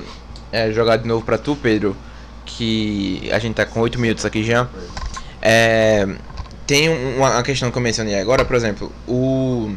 é, 0.50 0.70
jogar 0.72 0.96
de 0.96 1.06
novo 1.06 1.24
pra 1.24 1.38
tu, 1.38 1.54
Pedro, 1.56 1.96
que 2.44 3.30
a 3.32 3.38
gente 3.38 3.54
tá 3.54 3.64
com 3.64 3.80
8 3.80 3.98
minutos 3.98 4.24
aqui 4.24 4.42
já. 4.44 4.68
É, 5.40 6.06
tem 6.66 6.88
um- 6.90 7.18
uma, 7.18 7.42
questão 7.44 7.70
que 7.70 7.78
eu 7.78 7.82
mencionei 7.82 8.18
agora, 8.18 8.44
por 8.44 8.56
exemplo, 8.56 8.92
o, 9.06 9.72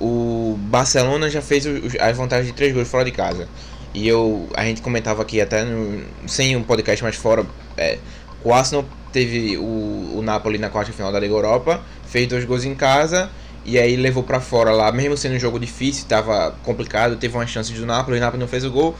o 0.00 0.56
Barcelona 0.60 1.28
já 1.28 1.42
fez 1.42 1.66
o, 1.66 1.70
o- 1.70 1.90
a 2.00 2.10
vantagem 2.12 2.46
de 2.46 2.52
3 2.52 2.72
gols 2.72 2.88
fora 2.88 3.04
de 3.04 3.10
casa. 3.12 3.48
E 3.94 4.06
eu, 4.06 4.48
a 4.54 4.64
gente 4.64 4.82
comentava 4.82 5.22
aqui 5.22 5.40
até 5.40 5.64
no, 5.64 6.04
sem 6.26 6.56
um 6.56 6.62
podcast 6.62 7.02
mais 7.02 7.16
fora, 7.16 7.46
é, 7.76 7.98
o 8.42 8.52
Arsenal 8.52 8.84
teve 9.12 9.56
o, 9.56 9.62
o 10.18 10.22
Napoli 10.22 10.58
na 10.58 10.68
quarta 10.68 10.92
final 10.92 11.10
da 11.10 11.18
Liga 11.18 11.32
Europa, 11.34 11.82
fez 12.04 12.28
dois 12.28 12.44
gols 12.44 12.64
em 12.64 12.74
casa 12.74 13.30
e 13.64 13.78
aí 13.78 13.96
levou 13.96 14.22
pra 14.22 14.40
fora 14.40 14.70
lá, 14.72 14.92
mesmo 14.92 15.16
sendo 15.16 15.34
um 15.36 15.38
jogo 15.38 15.58
difícil, 15.58 16.06
tava 16.06 16.52
complicado, 16.62 17.16
teve 17.16 17.34
uma 17.36 17.46
chance 17.46 17.72
do 17.72 17.86
Napoli, 17.86 18.18
o 18.18 18.20
Napoli 18.20 18.40
não 18.40 18.48
fez 18.48 18.64
o 18.64 18.70
gol. 18.70 18.96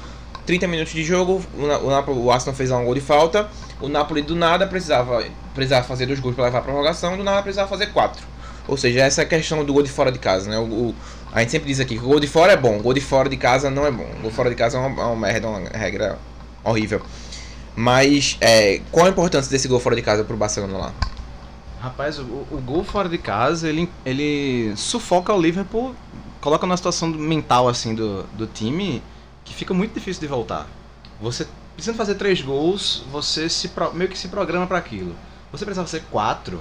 30 0.46 0.66
minutos 0.66 0.92
de 0.94 1.04
jogo, 1.04 1.42
o, 1.54 1.62
o, 1.66 2.24
o 2.24 2.30
Arsenal 2.32 2.54
fez 2.56 2.70
lá 2.70 2.78
um 2.78 2.84
gol 2.86 2.94
de 2.94 3.02
falta, 3.02 3.48
o 3.80 3.88
Napoli 3.88 4.22
do 4.22 4.34
nada 4.34 4.66
precisava, 4.66 5.22
precisava 5.54 5.86
fazer 5.86 6.06
dois 6.06 6.18
gols 6.20 6.34
para 6.34 6.44
levar 6.44 6.58
a 6.58 6.62
prorrogação, 6.62 7.16
do 7.18 7.22
nada 7.22 7.42
precisava 7.42 7.68
fazer 7.68 7.88
quatro. 7.88 8.26
Ou 8.66 8.76
seja, 8.76 9.00
essa 9.00 9.22
é 9.22 9.24
a 9.24 9.28
questão 9.28 9.64
do 9.64 9.72
gol 9.72 9.82
de 9.82 9.90
fora 9.90 10.10
de 10.12 10.18
casa, 10.18 10.50
né? 10.50 10.58
O, 10.58 10.62
o- 10.64 10.94
a 11.32 11.40
gente 11.40 11.52
sempre 11.52 11.68
diz 11.68 11.80
aqui 11.80 11.96
que 11.96 12.04
gol 12.04 12.18
de 12.18 12.26
fora 12.26 12.52
é 12.52 12.56
bom, 12.56 12.78
gol 12.80 12.94
de 12.94 13.00
fora 13.00 13.28
de 13.28 13.36
casa 13.36 13.70
não 13.70 13.84
é 13.86 13.90
bom. 13.90 14.08
Gol 14.22 14.30
fora 14.30 14.48
de 14.48 14.56
casa 14.56 14.78
é 14.78 14.80
uma, 14.80 15.02
é 15.02 15.04
uma 15.04 15.16
merda, 15.16 15.48
uma 15.48 15.68
regra 15.68 16.18
horrível. 16.64 17.02
Mas 17.76 18.36
é, 18.40 18.80
qual 18.90 19.06
a 19.06 19.08
importância 19.08 19.50
desse 19.50 19.68
gol 19.68 19.78
fora 19.78 19.94
de 19.94 20.02
casa 20.02 20.24
pro 20.24 20.36
Barcelona 20.36 20.78
lá? 20.78 20.94
Rapaz, 21.80 22.18
o, 22.18 22.22
o 22.22 22.60
gol 22.64 22.82
fora 22.82 23.08
de 23.08 23.18
casa, 23.18 23.68
ele, 23.68 23.88
ele 24.04 24.72
sufoca 24.76 25.32
o 25.32 25.40
Liverpool, 25.40 25.94
coloca 26.40 26.66
numa 26.66 26.76
situação 26.76 27.08
mental 27.08 27.68
assim 27.68 27.94
do, 27.94 28.24
do 28.34 28.46
time 28.46 29.02
que 29.44 29.54
fica 29.54 29.72
muito 29.72 29.94
difícil 29.94 30.20
de 30.20 30.26
voltar. 30.26 30.66
Você 31.20 31.46
precisa 31.74 31.96
fazer 31.96 32.16
três 32.16 32.40
gols, 32.40 33.04
você 33.12 33.48
se 33.48 33.70
meio 33.94 34.10
que 34.10 34.18
se 34.18 34.28
programa 34.28 34.66
para 34.66 34.78
aquilo. 34.78 35.14
Você 35.52 35.64
precisa 35.64 35.86
fazer 35.86 36.02
quatro, 36.10 36.60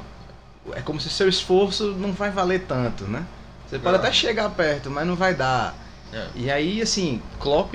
é 0.74 0.81
como 0.81 1.00
se 1.00 1.09
seu 1.09 1.27
esforço 1.27 1.93
não 1.93 2.13
vai 2.13 2.29
valer 2.29 2.65
tanto, 2.67 3.05
né? 3.05 3.25
Você 3.69 3.79
pode 3.79 3.97
Não. 3.97 4.03
até 4.03 4.12
chegar 4.13 4.50
perto, 4.51 4.89
mas 4.89 5.05
não 5.05 5.15
vai 5.15 5.33
dar. 5.33 5.75
É. 6.13 6.27
E 6.36 6.50
aí, 6.51 6.81
assim, 6.81 7.21
Klopp 7.39 7.74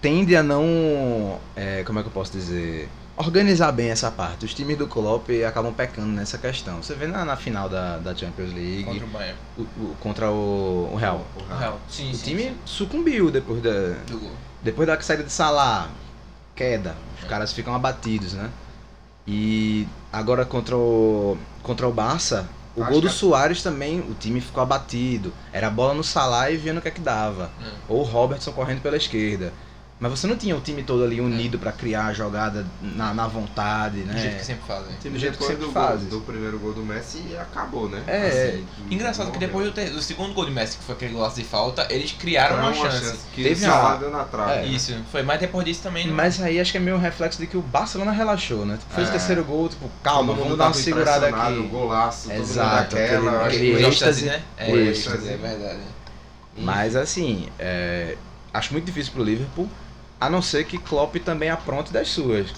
tende 0.00 0.36
a 0.36 0.42
não. 0.42 1.40
é, 1.56 1.82
como 1.84 1.98
é 1.98 2.02
que 2.02 2.08
eu 2.08 2.12
posso 2.12 2.32
dizer? 2.32 2.88
Organizar 3.16 3.72
bem 3.72 3.90
essa 3.90 4.10
parte. 4.12 4.44
Os 4.44 4.54
times 4.54 4.78
do 4.78 4.86
Klopp 4.86 5.28
acabam 5.46 5.72
pecando 5.74 6.06
nessa 6.08 6.38
questão. 6.38 6.80
Você 6.82 6.94
vê 6.94 7.06
na, 7.08 7.24
na 7.24 7.36
final 7.36 7.68
da, 7.68 7.98
da 7.98 8.14
Champions 8.14 8.52
League 8.52 8.84
Contra 8.84 9.04
o 9.04 9.08
Bayern. 9.08 9.38
o- 9.56 9.62
o- 9.62 9.96
contra 9.98 10.30
o, 10.30 10.90
o 10.92 10.96
Real. 10.96 11.26
Sim, 11.88 12.12
O 12.12 12.16
time 12.18 12.56
sucumbiu 12.64 13.28
depois 13.30 13.60
da, 13.60 13.70
depois 14.62 14.86
da 14.86 15.00
saída 15.00 15.24
de 15.24 15.32
Salah, 15.32 15.88
queda, 16.54 16.94
os 17.20 17.24
caras 17.26 17.52
ficam 17.52 17.74
abatidos, 17.74 18.34
né? 18.34 18.50
E 19.26 19.86
agora 20.12 20.44
contra 20.44 20.76
o 20.76 21.36
contra 21.62 21.88
o 21.88 21.92
Barça, 21.92 22.48
o 22.76 22.82
Acho 22.82 22.92
gol 22.92 23.00
do 23.00 23.08
que- 23.08 23.12
Soares 23.14 23.62
também, 23.62 24.00
o 24.00 24.14
time 24.14 24.40
ficou 24.40 24.62
abatido. 24.62 25.32
Era 25.52 25.66
a 25.66 25.70
bola 25.70 25.94
no 25.94 26.04
Salah 26.04 26.50
e 26.50 26.56
vendo 26.56 26.78
o 26.78 26.80
que 26.82 26.88
é 26.88 26.90
que 26.90 27.00
dava. 27.00 27.50
É. 27.62 27.70
Ou 27.88 28.00
o 28.00 28.04
Robertson 28.04 28.52
correndo 28.52 28.80
pela 28.80 28.96
esquerda. 28.96 29.52
Mas 30.00 30.12
você 30.12 30.28
não 30.28 30.36
tinha 30.36 30.56
o 30.56 30.60
time 30.60 30.84
todo 30.84 31.02
ali 31.02 31.20
unido 31.20 31.58
pra 31.58 31.72
criar 31.72 32.06
a 32.06 32.12
jogada 32.12 32.64
na, 32.80 33.12
na 33.12 33.26
vontade, 33.26 34.02
Do 34.02 34.12
jeito 34.16 34.32
né? 34.34 34.38
que 34.38 34.44
sempre 34.46 34.62
fazem. 34.64 34.94
Do 35.12 35.18
jeito 35.18 35.36
que 35.36 35.44
sempre 35.44 35.66
do, 35.66 35.72
faz. 35.72 36.00
gol, 36.02 36.20
do 36.20 36.20
primeiro 36.20 36.56
gol 36.60 36.72
do 36.72 36.84
Messi 36.84 37.20
acabou, 37.36 37.88
né? 37.88 38.04
É, 38.06 38.60
Engraçado 38.88 39.32
que 39.32 39.38
depois 39.40 39.66
do, 39.66 39.72
ter- 39.72 39.90
do 39.90 40.00
segundo 40.00 40.32
gol 40.34 40.44
de 40.44 40.52
Messi, 40.52 40.78
que 40.78 40.84
foi 40.84 40.94
aquele 40.94 41.14
golaço 41.14 41.34
de 41.34 41.42
falta, 41.42 41.84
eles 41.90 42.12
criaram 42.12 42.58
Era 42.58 42.66
uma, 42.66 42.74
chance. 42.74 43.18
que 43.34 43.42
Teve 43.42 43.66
o 43.66 43.68
uma- 43.68 43.96
deu 43.96 44.10
na 44.10 44.22
trave. 44.22 44.52
É. 44.52 44.66
Isso, 44.66 44.94
foi, 45.10 45.24
mas 45.24 45.40
depois 45.40 45.64
disso 45.66 45.82
também 45.82 46.06
não. 46.06 46.14
Mas 46.14 46.40
aí 46.40 46.60
acho 46.60 46.70
que 46.70 46.78
é 46.78 46.80
meio 46.80 46.96
um 46.96 47.00
reflexo 47.00 47.40
de 47.40 47.48
que 47.48 47.56
o 47.56 47.60
Barcelona 47.62 48.12
relaxou, 48.12 48.64
né? 48.64 48.78
Fez 48.94 49.08
É. 49.08 49.10
o 49.10 49.12
terceiro 49.14 49.44
gol, 49.44 49.68
tipo, 49.68 49.90
calma, 50.04 50.32
vamos 50.32 50.56
dar 50.56 50.66
uma 50.66 50.74
segurada 50.74 51.26
aqui. 51.26 51.60
Golaço, 51.66 52.28
todo 52.28 52.38
Exato, 52.40 52.94
mundo 52.94 53.02
daquela. 53.02 53.46
aquele- 53.46 53.72
aquele 53.74 53.84
êxtase, 53.88 54.26
né? 54.26 54.42
É, 54.56 54.70
o 54.72 54.76
êxtase, 54.76 55.16
êxtase. 55.16 55.28
é 55.32 55.36
verdade. 55.36 55.80
Mas 56.56 56.94
assim, 56.94 57.48
é, 57.58 58.16
acho 58.54 58.72
muito 58.72 58.84
difícil 58.84 59.12
pro 59.12 59.24
Liverpool, 59.24 59.68
a 60.20 60.28
não 60.30 60.42
ser 60.42 60.64
que 60.64 60.78
Klopp 60.78 61.16
também 61.16 61.50
apronte 61.50 61.92
das 61.92 62.08
suas. 62.08 62.52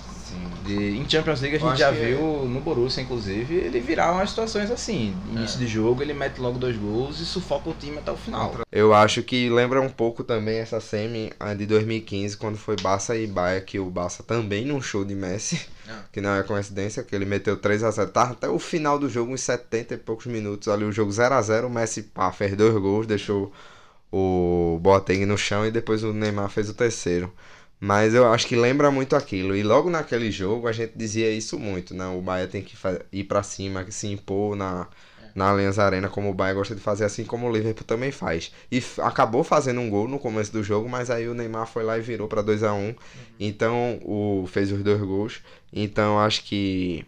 De, 0.65 0.97
em 0.97 1.09
Champions 1.09 1.41
League 1.41 1.57
a 1.57 1.59
gente 1.59 1.79
já 1.79 1.91
que- 1.91 1.99
viu 1.99 2.45
no 2.45 2.61
Borussia, 2.61 3.03
inclusive, 3.03 3.55
ele 3.55 3.81
virar 3.81 4.13
umas 4.13 4.29
situações 4.31 4.71
assim. 4.71 5.13
Início 5.29 5.59
de 5.59 5.67
jogo, 5.67 6.03
ele 6.03 6.13
mete 6.13 6.39
logo 6.39 6.59
dois 6.59 6.77
gols 6.77 7.19
e 7.19 7.25
sufoca 7.27 7.71
o 7.71 7.75
time 7.75 7.99
até 7.99 8.13
o 8.13 8.17
final. 8.17 8.55
Eu 8.71 8.95
acho 8.95 9.23
que 9.23 9.49
lembra 9.49 9.81
um 9.81 9.89
pouco 9.89 10.23
também 10.23 10.59
essa 10.59 10.79
semi 10.79 11.33
de 11.57 11.67
2015, 11.67 12.37
quando 12.37 12.57
foi 12.59 12.77
Barça 12.77 13.17
e 13.17 13.27
Bahia, 13.27 13.61
que 13.61 13.79
o 13.81 13.87
Barça 13.87 14.23
também 14.23 14.65
num 14.65 14.81
show 14.81 15.05
de 15.05 15.15
Messi, 15.15 15.67
Ah. 15.89 16.03
que 16.13 16.21
não 16.21 16.35
é 16.37 16.43
coincidência, 16.45 17.03
que 17.03 17.15
ele 17.17 17.25
meteu 17.25 17.57
3 17.57 17.83
a 17.83 17.91
0 17.91 18.11
Tava 18.11 18.33
até 18.33 18.49
o 18.49 18.59
final 18.59 18.99
do 18.99 19.09
jogo, 19.09 19.33
uns 19.33 19.41
70 19.41 19.95
e 19.95 19.99
poucos 19.99 20.27
minutos 20.27 20.69
ali, 20.69 20.85
o 20.85 20.93
jogo 20.93 21.11
0 21.11 21.35
a 21.35 21.43
0 21.43 21.67
o 21.67 21.71
Messi 21.71 22.03
pá, 22.03 22.31
fez 22.31 22.55
dois 22.57 22.75
gols, 22.75 23.07
deixou 23.07 23.51
o 24.13 24.79
Boateng 24.81 25.25
no 25.27 25.39
chão 25.39 25.67
e 25.67 25.71
depois 25.71 26.03
o 26.03 26.13
Neymar 26.13 26.49
fez 26.51 26.69
o 26.69 26.75
terceiro. 26.75 27.33
Mas 27.81 28.15
eu 28.15 28.31
acho 28.31 28.47
que 28.47 28.57
lembra 28.57 28.91
muito 28.91 29.17
aquilo. 29.17 29.57
E 29.57 29.63
logo 29.63 29.89
naquele 29.89 30.31
jogo 30.31 30.69
a 30.69 30.73
gente 30.73 30.93
dizia 30.97 31.31
isso 31.31 31.59
muito, 31.59 31.95
né? 31.95 32.07
O 32.09 32.21
Bahia 32.21 32.47
tem 32.47 32.63
que 32.63 32.77
ir 33.11 33.25
pra 33.25 33.43
cima, 33.43 33.85
que 33.85 33.93
se 33.93 34.07
impor 34.07 34.55
na, 34.55 34.87
na 35.35 35.49
Allianz 35.49 35.79
Arena, 35.79 36.09
como 36.09 36.31
o 36.31 36.35
Bahia 36.35 36.55
gosta 36.55 36.75
de 36.75 36.81
fazer, 36.81 37.05
assim 37.05 37.25
como 37.25 37.49
o 37.49 37.53
Liverpool 37.53 37.85
também 37.85 38.11
faz. 38.13 38.53
E 38.71 38.83
acabou 38.99 39.43
fazendo 39.43 39.81
um 39.81 39.89
gol 39.89 40.07
no 40.07 40.19
começo 40.19 40.53
do 40.53 40.63
jogo, 40.63 40.89
mas 40.89 41.11
aí 41.11 41.27
o 41.29 41.35
Neymar 41.35 41.67
foi 41.67 41.83
lá 41.83 41.97
e 41.99 42.03
virou 42.03 42.29
pra 42.29 42.43
2 42.43 42.63
a 42.63 42.75
1 42.75 42.95
Então 43.39 43.99
o 44.03 44.47
fez 44.47 44.71
os 44.73 44.83
dois 44.83 45.01
gols. 45.01 45.41
Então 45.73 46.19
acho 46.21 46.45
que. 46.45 47.05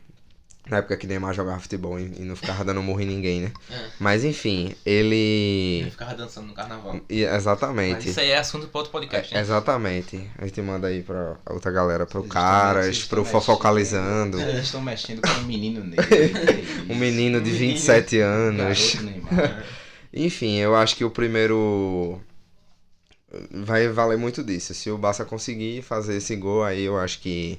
Na 0.71 0.77
época 0.77 0.97
que 0.97 1.09
Neymar 1.09 1.35
jogava 1.35 1.59
futebol 1.59 1.99
e, 1.99 2.05
e 2.19 2.21
não 2.23 2.37
ficava 2.37 2.65
dando 2.65 2.81
murro 2.81 3.01
em 3.01 3.07
ninguém, 3.07 3.41
né? 3.41 3.53
É. 3.69 3.85
Mas 3.99 4.25
enfim, 4.25 4.73
Ele 4.87 5.81
ele. 5.83 5.91
ficava 5.91 6.15
dançando 6.15 6.47
no 6.47 6.55
carnaval. 6.55 7.01
e- 7.11 7.25
Mas 7.25 7.35
Exatamente. 7.35 8.09
isso 8.09 8.21
aí 8.21 8.31
é 8.31 8.39
assunto 8.39 8.69
para 8.69 8.79
outro 8.79 8.93
podcast, 8.93 9.35
né? 9.35 9.41
Exatamente. 9.41 10.31
A 10.39 10.47
gente 10.47 10.63
manda 10.63 10.87
aí 10.87 11.03
pra 11.03 11.37
outra 11.51 11.73
galera, 11.73 12.07
pro 12.07 12.21
Eles 12.21 12.33
Caras, 12.33 12.87
estão- 12.87 13.09
pro 13.09 13.23
estão 13.23 13.41
Fofocalizando. 13.41 14.37
mexendo- 14.37 14.51
Eles 14.55 14.65
estão 14.67 14.81
mexendo 14.81 15.21
com 15.21 15.29
um 15.41 15.43
menino 15.45 15.81
nele. 15.85 15.99
Um 16.89 16.95
menino 16.95 17.41
de 17.41 17.51
27 17.51 18.21
anos. 18.21 18.95
Garoto 18.95 19.03
Neymar. 19.05 19.65
Enfim, 20.15 20.59
eu 20.59 20.77
acho 20.77 20.95
que 20.95 21.05
o 21.05 21.11
primeiro 21.11 22.21
vai 23.51 23.89
valer 23.89 24.19
muito 24.19 24.45
disso. 24.45 24.75
Se 24.75 24.91
o 24.91 24.99
Barça 24.99 25.25
conseguir 25.25 25.83
fazer 25.83 26.17
esse 26.19 26.37
gol 26.37 26.63
aí, 26.63 26.85
eu 26.85 26.99
acho 26.99 27.19
que 27.21 27.59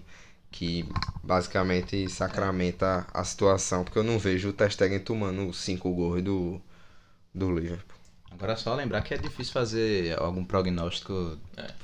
que 0.54 0.88
basicamente 1.24 2.08
sacramenta 2.10 3.08
a 3.12 3.24
situação, 3.24 3.84
porque 3.84 3.98
eu 3.98 4.04
não 4.04 4.20
vejo 4.20 4.50
o 4.50 4.54
Ter 4.54 4.72
Stegen 4.72 5.00
tomando 5.00 5.48
os 5.50 5.58
cinco 5.58 5.92
gols 5.94 6.22
do 6.22 6.62
do 7.34 7.52
Liverpool. 7.52 7.98
Agora 8.30 8.54
é 8.54 8.56
só 8.56 8.76
lembrar 8.76 9.02
que 9.02 9.14
é 9.14 9.18
difícil 9.18 9.52
fazer 9.54 10.16
algum 10.20 10.46
prognóstico. 10.46 11.38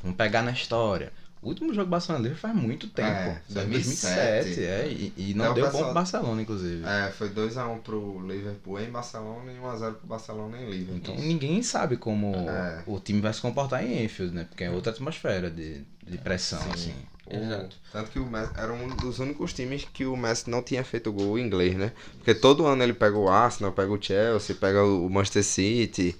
Vamos 0.04 0.16
pegar 0.16 0.44
na 0.44 0.52
história. 0.52 1.12
O 1.42 1.48
último 1.48 1.74
jogo 1.74 1.90
Barcelona 1.90 2.22
Liverpool 2.24 2.52
faz 2.52 2.56
muito 2.64 2.88
tempo. 2.90 3.08
É, 3.10 3.42
2007, 3.50 4.44
2007. 4.56 4.64
é. 4.66 4.88
E, 4.90 5.14
e 5.18 5.34
não 5.34 5.46
É, 5.46 5.50
o 5.50 5.54
deu 5.54 5.64
bom 5.66 5.72
pessoal- 5.72 5.86
pro 5.86 5.94
Barcelona, 5.96 6.42
inclusive. 6.42 6.84
É, 6.86 7.10
foi 7.12 7.30
2 7.30 7.58
a 7.58 7.68
1 7.68 7.80
pro 7.80 8.28
Liverpool 8.28 8.80
em 8.80 8.92
Barcelona 8.92 9.52
e 9.52 9.58
1 9.60 9.66
a 9.68 9.76
0 9.78 9.94
pro 9.96 10.08
Barcelona 10.08 10.58
em 10.62 10.70
Liverpool. 10.70 10.96
Então 10.98 11.16
ninguém 11.16 11.64
sabe 11.64 11.98
como 11.98 12.36
É. 12.36 12.84
o 12.86 13.00
time 13.00 13.22
vai 13.22 13.34
se 13.34 13.42
comportar 13.42 13.84
em 13.84 14.04
Enfield, 14.04 14.36
né? 14.36 14.44
Porque 14.50 14.66
é 14.66 14.70
outra 14.70 14.92
atmosfera 14.92 15.50
de, 15.50 15.82
de 16.06 16.18
pressão, 16.20 16.62
Sim. 16.62 16.72
assim. 16.74 16.94
O- 17.31 17.36
Exato. 17.36 17.75
Tanto 17.91 18.12
que 18.12 18.19
o 18.19 18.25
Messi 18.25 18.51
era 18.57 18.74
um 18.74 18.88
dos 18.88 19.19
únicos 19.19 19.53
times 19.53 19.86
que 19.93 20.05
o 20.05 20.15
Messi 20.17 20.50
não 20.50 20.62
tinha 20.63 20.83
feito 20.83 21.12
gol 21.12 21.38
inglês, 21.38 21.75
né? 21.75 21.91
Porque 22.17 22.33
todo 22.33 22.65
ano 22.65 22.83
ele 22.83 22.93
pega 22.93 23.17
o 23.17 23.29
Arsenal, 23.29 23.71
pega 23.71 23.91
o 23.91 24.01
Chelsea, 24.01 24.55
pega 24.55 24.83
o 24.83 25.09
Manchester 25.09 25.43
City, 25.43 26.15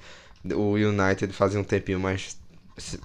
o 0.54 0.74
United 0.74 1.34
fazia 1.34 1.60
um 1.60 1.64
tempinho, 1.64 2.00
mas 2.00 2.38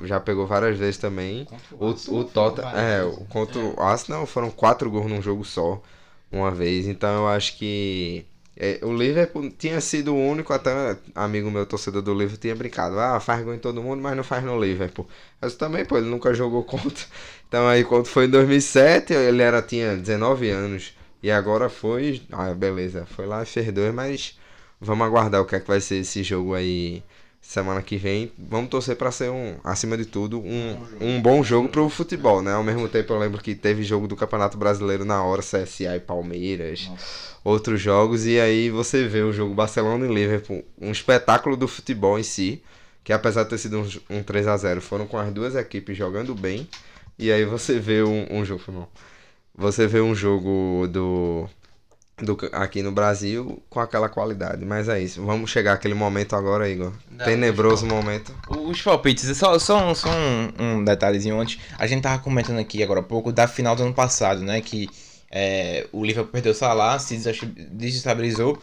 já 0.05 0.21
pegou 0.21 0.47
várias 0.47 0.79
vezes 0.79 0.99
também. 0.99 1.47
O, 1.73 1.87
o 2.21 2.25
Tottenham, 2.25 2.71
é, 2.79 3.05
o- 3.05 3.25
contra 3.27 3.59
o 3.61 3.81
Arsenal 3.81 4.27
foram 4.27 4.51
quatro 4.51 4.91
gols 4.91 5.11
num 5.11 5.23
jogo 5.23 5.45
só, 5.45 5.83
uma 6.31 6.51
vez. 6.51 6.87
Então 6.87 7.11
eu 7.23 7.29
acho 7.29 7.57
que 7.57 8.25
é, 8.57 8.79
o 8.83 8.93
Liverpool 8.93 9.51
tinha 9.51 9.81
sido 9.81 10.15
o 10.15 10.19
único, 10.31 10.53
até 10.53 10.97
amigo 11.15 11.51
meu, 11.51 11.67
torcedor 11.67 12.03
do 12.03 12.13
Liverpool, 12.13 12.39
tinha 12.39 12.55
brincado. 12.55 12.99
Ah, 12.99 13.19
faz 13.21 13.45
gol 13.45 13.55
em 13.55 13.59
todo 13.59 13.83
mundo, 13.83 14.01
mas 14.03 14.17
não 14.17 14.23
faz 14.25 14.45
no 14.45 14.61
Liverpool. 14.63 15.09
Mas 15.41 15.55
também, 15.57 15.85
pô, 15.85 15.97
ele 15.97 16.07
nunca 16.07 16.33
jogou 16.33 16.63
contra. 16.65 17.05
Então 17.49 17.67
aí 17.67 17.85
quando 17.85 18.07
foi 18.07 18.27
em 18.27 18.31
2007, 18.31 19.13
ele 19.13 19.43
era, 19.43 19.61
tinha 19.63 19.97
19 19.97 20.51
anos. 20.51 20.95
E 21.23 21.31
agora 21.31 21.69
foi, 21.69 22.23
ah, 22.31 22.53
beleza, 22.55 23.07
foi 23.07 23.27
lá 23.27 23.43
e 23.43 23.47
fez 23.47 23.73
dois, 23.73 23.93
mas 23.95 24.39
vamos 24.81 25.07
aguardar 25.07 25.41
o 25.41 25.47
que 25.47 25.57
é 25.57 25.61
que 25.61 25.67
vai 25.67 25.81
ser 25.81 25.97
esse 25.97 26.23
jogo 26.23 26.55
aí 26.55 27.03
semana 27.45 27.83
que 27.83 27.97
vem. 27.97 28.33
Vamos 28.39 28.71
torcer 28.71 28.97
para 28.97 29.11
ser 29.13 29.31
um, 29.31 29.57
acima 29.63 29.97
de 29.97 30.07
tudo, 30.07 30.41
um, 30.41 30.77
um 31.01 31.21
bom 31.21 31.45
jogo 31.45 31.69
pro 31.69 31.89
futebol, 31.91 32.43
né? 32.43 32.53
Ao 32.53 32.65
mesmo 32.65 32.89
tempo 32.89 33.13
eu 33.13 33.19
lembro 33.19 33.41
que 33.41 33.55
teve 33.55 33.83
jogo 33.83 34.09
do 34.09 34.17
Campeonato 34.17 34.57
Brasileiro 34.57 35.05
na 35.05 35.23
hora, 35.23 35.43
CSA 35.43 35.97
e 35.97 36.01
Palmeiras, 36.01 36.91
outros 37.45 37.81
jogos, 37.81 38.27
e 38.27 38.41
aí 38.41 38.71
você 38.71 39.07
vê 39.07 39.23
o 39.23 39.33
jogo 39.33 39.55
Barcelona 39.55 40.07
e 40.07 40.13
Liverpool, 40.13 40.65
um 40.81 40.91
espetáculo 40.91 41.57
do 41.57 41.69
futebol 41.69 42.19
em 42.19 42.23
si, 42.23 42.63
que 43.05 43.13
apesar 43.13 43.45
de 43.45 43.51
ter 43.51 43.59
sido 43.59 43.79
um, 43.79 44.19
um 44.19 44.23
3 44.23 44.47
a 44.49 44.57
0 44.57 44.81
foram 44.81 45.07
com 45.07 45.19
as 45.19 45.33
duas 45.33 45.55
equipes 45.55 45.97
jogando 45.97 46.35
bem, 46.35 46.67
e 47.19 47.31
aí 47.31 47.45
você 47.45 47.79
vê 47.79 48.03
um, 48.03 48.27
um 48.31 48.45
jogo. 48.45 48.89
Você 49.55 49.87
vê 49.87 50.01
um 50.01 50.15
jogo 50.15 50.89
do 50.91 51.49
do, 52.23 52.39
aqui 52.53 52.83
no 52.83 52.93
Brasil 52.93 53.63
com 53.69 53.81
aquela 53.81 54.09
qualidade. 54.09 54.65
Mas 54.65 54.89
é 54.89 55.01
isso. 55.01 55.25
Vamos 55.25 55.51
chegar 55.51 55.73
àquele 55.75 55.95
momento 55.95 56.37
agora, 56.37 56.69
Igor. 56.69 56.93
Dá, 57.11 57.25
Tenebroso 57.25 57.87
momento. 57.87 58.35
Os 58.49 58.81
palpites, 58.81 59.37
só, 59.37 59.59
só, 59.59 59.91
um, 59.91 59.95
só 59.95 60.09
um, 60.11 60.53
um 60.79 60.85
detalhezinho 60.85 61.39
antes. 61.41 61.61
A 61.79 61.87
gente 61.87 62.03
tava 62.03 62.19
comentando 62.23 62.59
aqui 62.59 62.83
agora 62.83 63.01
há 63.01 63.03
pouco 63.03 63.33
da 63.33 63.49
final 63.49 63.75
do 63.75 63.83
ano 63.83 63.95
passado, 63.95 64.43
né? 64.43 64.61
Que 64.61 64.89
é, 65.31 65.87
o 65.93 66.05
Liverpool 66.05 66.33
perdeu 66.33 66.53
o 66.53 66.55
Salah, 66.55 66.99
se 66.99 67.17
desest- 67.17 67.45
desestabilizou. 67.45 68.59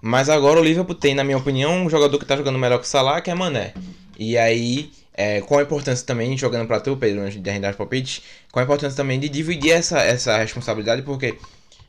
Mas 0.00 0.28
agora 0.28 0.60
o 0.60 0.62
Liverpool 0.64 0.94
tem, 0.94 1.14
na 1.14 1.24
minha 1.24 1.38
opinião, 1.38 1.84
um 1.84 1.88
jogador 1.90 2.18
que 2.18 2.26
tá 2.26 2.36
jogando 2.36 2.58
melhor 2.58 2.78
que 2.78 2.84
o 2.84 2.88
Salah, 2.88 3.20
que 3.20 3.30
é 3.30 3.34
Mané. 3.34 3.72
E 4.18 4.36
aí, 4.36 4.90
é, 5.14 5.40
com 5.40 5.58
a 5.58 5.62
importância 5.62 6.06
também, 6.06 6.36
jogando 6.36 6.66
pra 6.66 6.78
tu, 6.78 6.96
Pedro, 6.96 7.22
antes 7.22 7.42
de 7.42 7.50
arrendar 7.50 7.70
os 7.70 7.76
palpites, 7.76 8.22
com 8.52 8.60
a 8.60 8.62
importância 8.62 8.96
também 8.96 9.18
de 9.18 9.28
dividir 9.28 9.72
essa, 9.72 9.98
essa 10.00 10.36
responsabilidade, 10.36 11.02
porque 11.02 11.36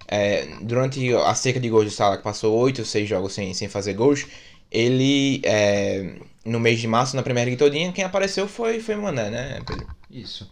é, 0.08 0.48
durante 0.62 1.14
a 1.14 1.34
cerca 1.36 1.60
de 1.60 1.70
gols 1.70 1.86
do 1.86 1.92
Salah, 1.92 2.18
que 2.18 2.24
passou 2.24 2.58
8 2.58 2.80
ou 2.80 2.86
6 2.86 3.08
jogos 3.10 3.34
sem, 3.34 3.54
sem 3.54 3.68
fazer 3.68 3.94
gols, 3.94 4.26
ele, 4.72 5.42
é, 5.44 6.16
no 6.44 6.60
mês 6.60 6.80
de 6.80 6.88
março, 6.88 7.16
na 7.16 7.24
primeira 7.24 7.50
liga 7.50 7.64
todinha, 7.64 7.92
quem 7.92 8.04
apareceu 8.04 8.48
foi, 8.48 8.80
foi 8.80 8.96
Mané, 8.96 9.30
né, 9.30 9.62
Pedro? 9.66 9.88
Isso. 10.10 10.50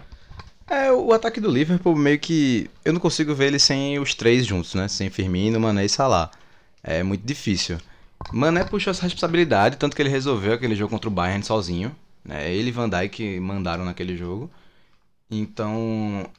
É, 0.70 0.92
o 0.92 1.12
ataque 1.12 1.42
do 1.42 1.52
Liverpool 1.52 1.96
meio 1.96 2.18
que. 2.18 2.70
Eu 2.86 2.94
não 2.94 3.00
consigo 3.00 3.36
ver 3.36 3.48
ele 3.48 3.60
sem 3.60 4.00
os 4.00 4.16
três 4.16 4.46
juntos, 4.46 4.74
né? 4.76 4.88
Sem 4.88 5.10
Firmino, 5.10 5.60
Mané 5.60 5.86
e 5.86 5.90
Salah. 5.90 6.32
É 6.82 7.04
muito 7.04 7.26
difícil. 7.26 7.78
Mané 8.32 8.64
puxou 8.64 8.92
essa 8.92 9.04
responsabilidade, 9.04 9.78
tanto 9.78 9.96
que 9.96 10.02
ele 10.02 10.10
resolveu 10.10 10.54
aquele 10.54 10.76
jogo 10.76 10.92
contra 10.92 11.10
o 11.10 11.14
Bayern 11.14 11.44
sozinho. 11.44 11.94
Né? 12.24 12.52
Ele 12.54 12.70
e 12.70 12.72
Van 12.72 12.90
Dijk 12.90 13.40
mandaram 13.40 13.84
naquele 13.84 14.16
jogo. 14.16 14.50
Então, 15.30 16.30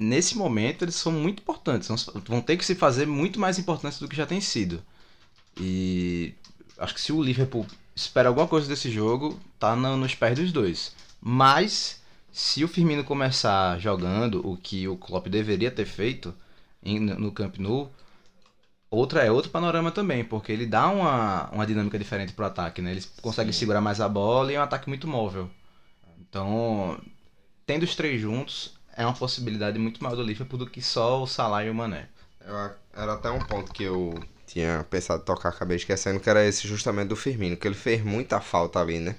nesse 0.00 0.36
momento, 0.36 0.84
eles 0.84 0.94
são 0.96 1.12
muito 1.12 1.40
importantes. 1.42 1.88
Vão- 2.26 2.40
ter 2.42 2.56
que 2.56 2.64
se 2.64 2.74
fazer 2.74 3.06
muito 3.06 3.38
mais 3.38 3.58
importantes 3.58 3.98
do 3.98 4.08
que 4.08 4.16
já 4.16 4.26
tem 4.26 4.40
sido. 4.40 4.82
E 5.60 6.34
acho 6.78 6.94
que 6.94 7.00
se 7.00 7.12
o 7.12 7.22
Liverpool 7.22 7.66
espera 7.94 8.28
alguma 8.28 8.48
coisa 8.48 8.68
desse 8.68 8.90
jogo, 8.90 9.38
tá 9.58 9.76
no- 9.76 9.96
nos 9.96 10.14
pés 10.14 10.38
dos 10.38 10.52
dois. 10.52 10.94
Mas 11.20 12.00
se 12.32 12.64
o 12.64 12.68
Firmino 12.68 13.04
começar 13.04 13.78
jogando 13.78 14.46
o 14.46 14.56
que 14.56 14.88
o 14.88 14.96
Klopp 14.96 15.26
deveria 15.28 15.70
ter 15.70 15.86
feito 15.86 16.34
em- 16.82 17.00
no 17.00 17.32
Camp 17.32 17.58
Nou, 17.58 17.92
outra 18.90 19.22
é 19.22 19.30
outro 19.30 19.50
panorama 19.50 19.90
também, 19.90 20.24
porque 20.24 20.52
ele 20.52 20.66
dá 20.66 20.88
uma, 20.88 21.50
uma 21.50 21.66
dinâmica 21.66 21.98
diferente 21.98 22.32
pro 22.32 22.46
ataque, 22.46 22.80
né? 22.82 22.92
Ele 22.92 23.04
consegue 23.22 23.52
segurar 23.52 23.80
mais 23.80 24.00
a 24.00 24.08
bola 24.08 24.52
e 24.52 24.54
é 24.54 24.60
um 24.60 24.62
ataque 24.64 24.88
muito 24.88 25.06
móvel. 25.08 25.50
Então, 26.20 26.98
tendo 27.66 27.82
os 27.84 27.94
três 27.94 28.20
juntos, 28.20 28.72
é 28.96 29.04
uma 29.04 29.14
possibilidade 29.14 29.78
muito 29.78 30.02
maior 30.02 30.16
do 30.16 30.22
Liverpool 30.22 30.58
do 30.58 30.66
que 30.68 30.82
só 30.82 31.22
o 31.22 31.26
Salah 31.26 31.64
e 31.64 31.70
o 31.70 31.74
Mané. 31.74 32.08
Eu 32.46 32.56
era 32.94 33.12
até 33.14 33.30
um 33.30 33.38
ponto 33.38 33.72
que 33.72 33.82
eu 33.84 34.22
tinha 34.46 34.84
pensado 34.90 35.22
em 35.22 35.24
tocar, 35.24 35.50
acabei 35.50 35.76
esquecendo, 35.76 36.18
que 36.20 36.28
era 36.28 36.44
esse 36.44 36.66
justamente 36.66 37.08
do 37.08 37.16
Firmino, 37.16 37.56
que 37.56 37.66
ele 37.68 37.74
fez 37.74 38.02
muita 38.02 38.40
falta 38.40 38.80
ali, 38.80 38.98
né? 38.98 39.16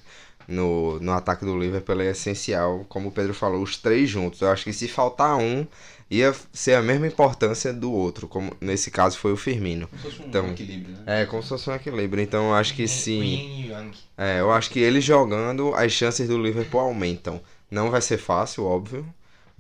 No, 0.48 1.00
no 1.00 1.12
ataque 1.14 1.46
do 1.46 1.58
Liverpool 1.58 1.96
ele 1.96 2.08
é 2.08 2.12
essencial, 2.12 2.86
como 2.90 3.10
o 3.10 3.12
Pedro 3.12 3.34
falou, 3.34 3.62
os 3.62 3.78
três 3.78 4.10
juntos. 4.10 4.42
Eu 4.42 4.50
acho 4.50 4.64
que 4.66 4.74
se 4.74 4.88
faltar 4.88 5.38
um, 5.38 5.66
ia 6.10 6.34
ser 6.52 6.74
a 6.76 6.82
mesma 6.82 7.08
importância 7.08 7.72
do 7.72 7.92
outro, 7.92 8.28
como 8.28 8.52
nesse 8.60 8.92
caso 8.92 9.18
foi 9.18 9.32
o 9.32 9.38
Firmino. 9.38 9.88
Como 9.88 10.02
se 10.02 10.10
fosse 10.10 10.22
um 10.22 10.28
Então, 10.28 10.48
equilíbrio, 10.50 10.96
né? 10.98 11.22
É, 11.22 11.26
como 11.26 11.42
se 11.42 11.50
fosse 11.50 11.70
um 11.70 11.74
equilíbrio. 11.76 12.22
Então 12.22 12.50
eu 12.50 12.56
acho 12.56 12.74
que 12.74 12.88
sim. 12.88 13.24
E. 13.24 13.72
É, 14.18 14.40
eu 14.42 14.52
acho 14.52 14.70
que 14.70 14.80
ele 14.80 15.00
jogando, 15.00 15.74
as 15.74 15.92
chances 15.92 16.28
do 16.28 16.42
Liverpool 16.42 16.82
aumentam. 16.82 17.42
Não 17.70 17.90
vai 17.90 18.02
ser 18.02 18.18
fácil, 18.18 18.66
óbvio. 18.66 19.06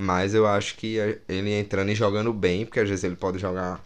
Mas 0.01 0.33
eu 0.33 0.47
acho 0.47 0.75
que 0.77 0.97
ele 1.29 1.53
entrando 1.53 1.91
e 1.91 1.95
jogando 1.95 2.33
bem, 2.33 2.65
porque 2.65 2.79
às 2.79 2.89
vezes 2.89 3.03
ele 3.03 3.15
pode 3.15 3.37
jogar 3.37 3.79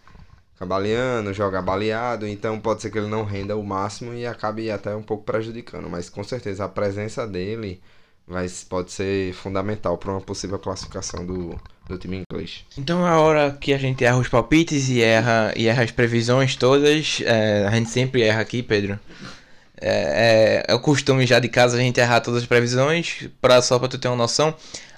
cabaleando, 0.57 1.33
jogar 1.33 1.61
baleado, 1.61 2.25
então 2.25 2.57
pode 2.57 2.81
ser 2.81 2.89
que 2.89 2.97
ele 2.97 3.07
não 3.07 3.25
renda 3.25 3.57
o 3.57 3.63
máximo 3.63 4.13
e 4.13 4.25
acabe 4.25 4.71
até 4.71 4.95
um 4.95 5.03
pouco 5.03 5.25
prejudicando. 5.25 5.89
Mas 5.89 6.09
com 6.09 6.23
certeza 6.23 6.63
a 6.63 6.69
presença 6.69 7.27
dele 7.27 7.81
vai, 8.25 8.47
pode 8.69 8.93
ser 8.93 9.33
fundamental 9.33 9.97
para 9.97 10.11
uma 10.11 10.21
possível 10.21 10.57
classificação 10.57 11.25
do, 11.25 11.59
do 11.85 11.97
time 11.97 12.23
inglês. 12.31 12.63
Então 12.77 13.05
a 13.05 13.19
hora 13.19 13.51
que 13.51 13.73
a 13.73 13.77
gente 13.77 14.05
erra 14.05 14.17
os 14.17 14.29
palpites 14.29 14.87
e 14.87 15.01
erra, 15.01 15.53
e 15.53 15.67
erra 15.67 15.83
as 15.83 15.91
previsões 15.91 16.55
todas, 16.55 17.21
é, 17.25 17.67
a 17.67 17.71
gente 17.71 17.89
sempre 17.89 18.21
erra 18.21 18.39
aqui, 18.39 18.63
Pedro. 18.63 18.97
É, 19.81 19.89
é, 19.89 20.65
é, 20.69 20.73
o 20.73 20.79
costume 20.79 21.25
já 21.25 21.39
de 21.39 21.49
casa 21.49 21.75
a 21.75 21.79
gente 21.81 21.99
errar 21.99 22.21
todas 22.21 22.43
as 22.43 22.47
previsões, 22.47 23.27
pra, 23.41 23.61
só 23.61 23.77
para 23.77 23.89
tu 23.89 23.97
ter 23.97 24.07
uma 24.07 24.15
noção. 24.15 24.55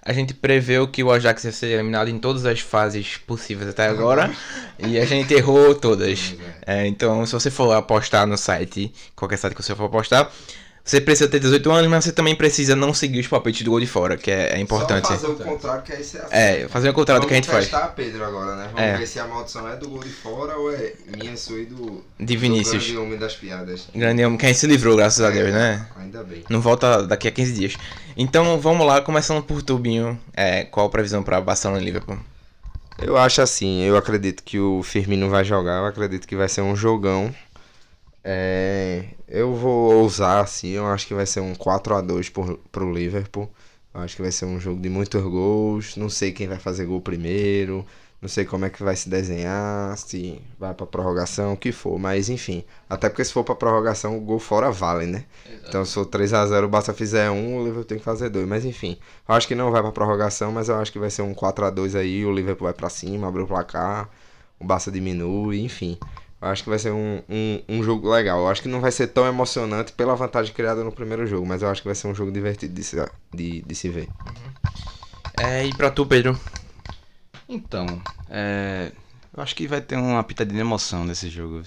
A 0.07 0.13
gente 0.13 0.33
preveu 0.33 0.87
que 0.87 1.03
o 1.03 1.11
Ajax 1.11 1.43
ia 1.43 1.51
ser 1.51 1.67
eliminado 1.67 2.07
em 2.07 2.17
todas 2.17 2.45
as 2.45 2.61
fases 2.61 3.17
possíveis 3.17 3.69
até 3.69 3.87
agora. 3.87 4.31
e 4.79 4.97
a 4.97 5.05
gente 5.05 5.33
errou 5.33 5.75
todas. 5.75 6.33
É, 6.65 6.87
então, 6.87 7.25
se 7.25 7.33
você 7.33 7.51
for 7.51 7.73
apostar 7.73 8.25
no 8.25 8.37
site, 8.37 8.89
qualquer 9.13 9.35
site 9.35 9.53
que 9.53 9.61
você 9.61 9.75
for 9.75 9.83
apostar, 9.83 10.31
você 10.87 11.01
precisa 11.01 11.29
ter 11.29 11.41
18 11.41 11.69
anos, 11.69 11.91
mas 11.91 12.05
você 12.05 12.13
também 12.13 12.33
precisa 12.33 12.73
não 12.73 12.93
seguir 12.93 13.19
os 13.19 13.27
palpites 13.27 13.61
do 13.61 13.71
gol 13.71 13.79
de 13.81 13.85
fora, 13.85 14.15
que 14.15 14.31
é, 14.31 14.53
é 14.55 14.59
importante. 14.59 15.05
Só 15.05 15.15
fazer 15.15 15.27
o 15.27 15.35
contrário 15.35 15.83
que 15.83 15.91
aí 15.91 16.01
você 16.01 16.17
acerta. 16.17 16.35
É, 16.35 16.67
fazer 16.69 16.89
o 16.89 16.93
contrário 16.93 17.21
do 17.21 17.27
que 17.27 17.33
a 17.33 17.35
gente 17.35 17.49
faz. 17.49 17.67
Vamos 17.67 17.91
Pedro 17.93 18.23
agora, 18.23 18.55
né? 18.55 18.69
Vamos 18.73 18.81
é. 18.81 18.97
ver 18.97 19.05
se 19.05 19.19
a 19.19 19.27
maldição 19.27 19.67
é 19.67 19.75
do 19.75 19.89
gol 19.89 19.99
de 19.99 20.09
fora 20.09 20.57
ou 20.57 20.73
é 20.73 20.93
minha, 21.07 21.35
sua 21.35 21.59
e 21.59 21.65
do... 21.65 22.03
De 22.17 22.37
Vinícius. 22.37 22.85
Do 22.85 22.93
grande 22.93 22.97
homem 23.05 23.19
das 23.19 23.35
piadas. 23.35 23.87
Grande 23.93 24.23
homem, 24.23 24.37
quem 24.37 24.53
se 24.53 24.65
livrou, 24.65 24.95
graças 24.95 25.19
é, 25.19 25.27
a 25.27 25.29
Deus, 25.29 25.53
né? 25.53 25.85
Ainda 25.97 26.23
bem. 26.23 26.45
Não 26.49 26.61
volta 26.61 27.05
daqui 27.05 27.27
a 27.27 27.31
15 27.31 27.53
dias. 27.53 27.75
Então, 28.15 28.57
vamos 28.57 28.87
lá, 28.87 29.01
começando 29.01 29.43
por 29.43 29.61
Tubinho. 29.61 30.17
É, 30.33 30.63
qual 30.63 30.85
a 30.85 30.89
previsão 30.89 31.21
para 31.21 31.41
Barcelona 31.41 31.81
e 31.81 31.85
Liverpool? 31.85 32.17
Eu 32.99 33.15
acho 33.15 33.41
assim, 33.41 33.83
eu 33.83 33.95
acredito 33.95 34.41
que 34.41 34.57
o 34.59 34.81
Firmino 34.81 35.29
vai 35.29 35.43
jogar, 35.43 35.81
eu 35.81 35.85
acredito 35.85 36.27
que 36.27 36.35
vai 36.35 36.49
ser 36.49 36.61
um 36.61 36.75
jogão. 36.75 37.33
É, 38.29 39.05
eu 39.25 39.53
vou 39.55 39.93
ousar 40.01 40.43
assim, 40.43 40.71
eu 40.71 40.85
acho 40.85 41.07
que 41.07 41.13
vai 41.13 41.25
ser 41.25 41.39
um 41.39 41.55
4 41.55 41.95
a 41.95 42.01
2 42.01 42.27
por, 42.27 42.57
pro 42.69 42.91
Liverpool. 42.91 43.49
Eu 43.93 44.01
acho 44.01 44.17
que 44.17 44.21
vai 44.21 44.33
ser 44.33 44.43
um 44.43 44.59
jogo 44.59 44.81
de 44.81 44.89
muitos 44.89 45.21
gols. 45.23 45.95
Não 45.95 46.09
sei 46.09 46.33
quem 46.33 46.45
vai 46.45 46.59
fazer 46.59 46.85
gol 46.85 46.99
primeiro. 46.99 47.85
Não 48.21 48.27
sei 48.27 48.43
como 48.43 48.65
é 48.65 48.69
que 48.69 48.83
vai 48.83 48.97
se 48.97 49.07
desenhar, 49.07 49.97
se 49.97 50.41
vai 50.59 50.73
pra 50.73 50.85
prorrogação, 50.85 51.53
o 51.53 51.57
que 51.57 51.71
for. 51.71 51.97
Mas 51.97 52.27
enfim. 52.27 52.65
Até 52.89 53.07
porque 53.07 53.23
se 53.23 53.31
for 53.31 53.45
pra 53.45 53.55
prorrogação, 53.55 54.17
o 54.17 54.19
gol 54.19 54.39
fora 54.39 54.69
vale, 54.71 55.05
né? 55.05 55.23
Exato. 55.45 55.67
Então 55.69 55.85
se 55.85 55.93
for 55.93 56.05
3x0 56.05 56.65
o 56.65 56.67
Barça 56.67 56.93
fizer 56.93 57.31
um, 57.31 57.55
o 57.55 57.59
Liverpool 57.59 57.85
tem 57.85 57.97
que 57.97 58.03
fazer 58.03 58.27
dois. 58.27 58.45
Mas 58.45 58.65
enfim. 58.65 58.99
Eu 59.29 59.35
acho 59.35 59.47
que 59.47 59.55
não 59.55 59.71
vai 59.71 59.81
pra 59.81 59.93
prorrogação, 59.93 60.51
mas 60.51 60.67
eu 60.67 60.75
acho 60.75 60.91
que 60.91 60.99
vai 60.99 61.09
ser 61.09 61.21
um 61.21 61.33
4x2 61.33 61.95
aí. 61.97 62.25
O 62.25 62.33
Liverpool 62.33 62.65
vai 62.65 62.73
pra 62.73 62.89
cima, 62.89 63.29
abre 63.29 63.41
o 63.41 63.47
placar. 63.47 64.09
O 64.59 64.65
Barça 64.65 64.91
diminui, 64.91 65.61
enfim. 65.61 65.97
Eu 66.39 66.47
acho 66.49 66.63
que 66.63 66.69
vai 66.69 66.77
ser 66.77 66.91
um, 66.91 67.21
um, 67.27 67.63
um, 67.67 67.83
jogo 67.83 68.09
legal. 68.09 68.39
Eu 68.39 68.47
acho 68.47 68.61
que 68.61 68.67
não 68.67 68.79
vai 68.79 68.91
ser 68.91 69.07
tão 69.07 69.25
emocionante 69.25 69.91
pela 69.91 70.15
vantagem 70.15 70.53
criada 70.53 70.83
no 70.83 70.91
primeiro 70.91 71.25
jogo, 71.25 71.45
mas 71.45 71.61
eu 71.61 71.69
acho 71.69 71.81
que 71.81 71.87
vai 71.87 71.95
ser 71.95 72.07
um 72.07 72.15
jogo 72.15 72.31
divertido 72.31 72.73
de 72.73 72.83
se, 72.83 72.95
de, 73.33 73.61
de 73.61 73.75
se 73.75 73.89
ver. 73.89 74.07
É, 75.37 75.65
e 75.65 75.73
pra 75.73 75.89
tu, 75.89 76.05
Pedro? 76.05 76.39
Então, 77.49 77.85
é, 78.29 78.91
eu 79.35 79.41
acho 79.41 79.55
que 79.55 79.67
vai 79.67 79.81
ter 79.81 79.95
uma 79.95 80.23
pitadinha 80.23 80.55
de 80.55 80.61
emoção 80.61 81.05
nesse 81.05 81.29
jogo. 81.29 81.61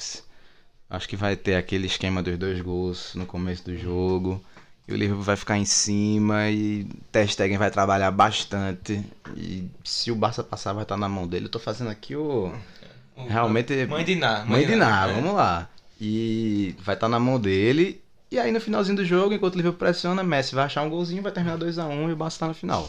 Acho 0.88 1.08
que 1.08 1.16
vai 1.16 1.36
ter 1.36 1.56
aquele 1.56 1.86
esquema 1.86 2.22
dos 2.22 2.38
dois 2.38 2.60
gols 2.60 3.14
no 3.14 3.26
começo 3.26 3.64
do 3.64 3.76
jogo. 3.76 4.40
E 4.86 4.92
o 4.92 4.96
Liverpool 4.96 5.22
vai 5.22 5.36
ficar 5.36 5.56
em 5.56 5.64
cima 5.64 6.50
e 6.50 6.84
Ter 7.12 7.28
Stegen 7.28 7.58
vai 7.58 7.70
trabalhar 7.70 8.10
bastante. 8.10 9.04
E 9.36 9.68
se 9.84 10.10
o 10.10 10.16
Barça 10.16 10.42
passar, 10.42 10.72
vai 10.72 10.82
estar 10.82 10.96
na 10.96 11.08
mão 11.08 11.28
dele. 11.28 11.46
Eu 11.46 11.50
tô 11.50 11.60
fazendo 11.60 11.90
aqui 11.90 12.16
o 12.16 12.52
Realmente. 13.28 13.86
Mãe 13.86 14.04
de 14.04 14.14
Ná. 14.16 14.44
Mãe, 14.46 14.66
de 14.66 14.76
Ná, 14.76 15.08
é. 15.08 15.12
vamos 15.14 15.34
lá. 15.34 15.68
E 16.00 16.74
vai 16.82 16.94
estar 16.94 17.06
tá 17.06 17.08
na 17.08 17.18
mão 17.18 17.38
dele. 17.38 18.00
E 18.30 18.38
aí 18.38 18.52
no 18.52 18.60
finalzinho 18.60 18.96
do 18.96 19.04
jogo, 19.04 19.34
enquanto 19.34 19.54
o 19.54 19.56
Liverpool 19.56 19.78
pressiona, 19.78 20.22
Messi 20.22 20.54
vai 20.54 20.64
achar 20.64 20.82
um 20.82 20.88
golzinho, 20.88 21.20
vai 21.20 21.32
terminar 21.32 21.58
2x1 21.58 21.90
um, 21.90 22.08
e 22.08 22.12
o 22.12 22.16
Barça 22.16 22.38
tá 22.38 22.46
no 22.46 22.54
final. 22.54 22.88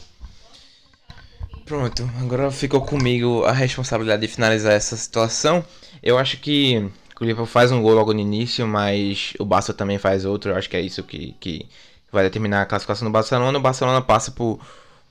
Pronto, 1.65 2.07
agora 2.19 2.51
ficou 2.51 2.81
comigo 2.81 3.43
a 3.45 3.51
responsabilidade 3.51 4.21
de 4.21 4.27
finalizar 4.27 4.73
essa 4.73 4.95
situação. 4.95 5.65
Eu 6.03 6.19
acho 6.19 6.37
que 6.37 6.77
o 7.19 7.23
Liverpool 7.23 7.47
faz 7.47 7.71
um 7.71 7.81
gol 7.81 7.93
logo 7.93 8.13
no 8.13 8.19
início, 8.19 8.67
mas 8.67 9.33
o 9.39 9.45
Barça 9.45 9.73
também 9.73 9.97
faz 9.97 10.25
outro. 10.25 10.51
Eu 10.51 10.57
acho 10.57 10.69
que 10.69 10.77
é 10.77 10.81
isso 10.81 11.01
que, 11.01 11.35
que 11.39 11.67
vai 12.11 12.23
determinar 12.23 12.61
a 12.61 12.65
classificação 12.65 13.07
do 13.07 13.11
Barcelona. 13.11 13.57
O 13.57 13.61
Barcelona 13.61 14.01
passa 14.01 14.31
por, 14.31 14.59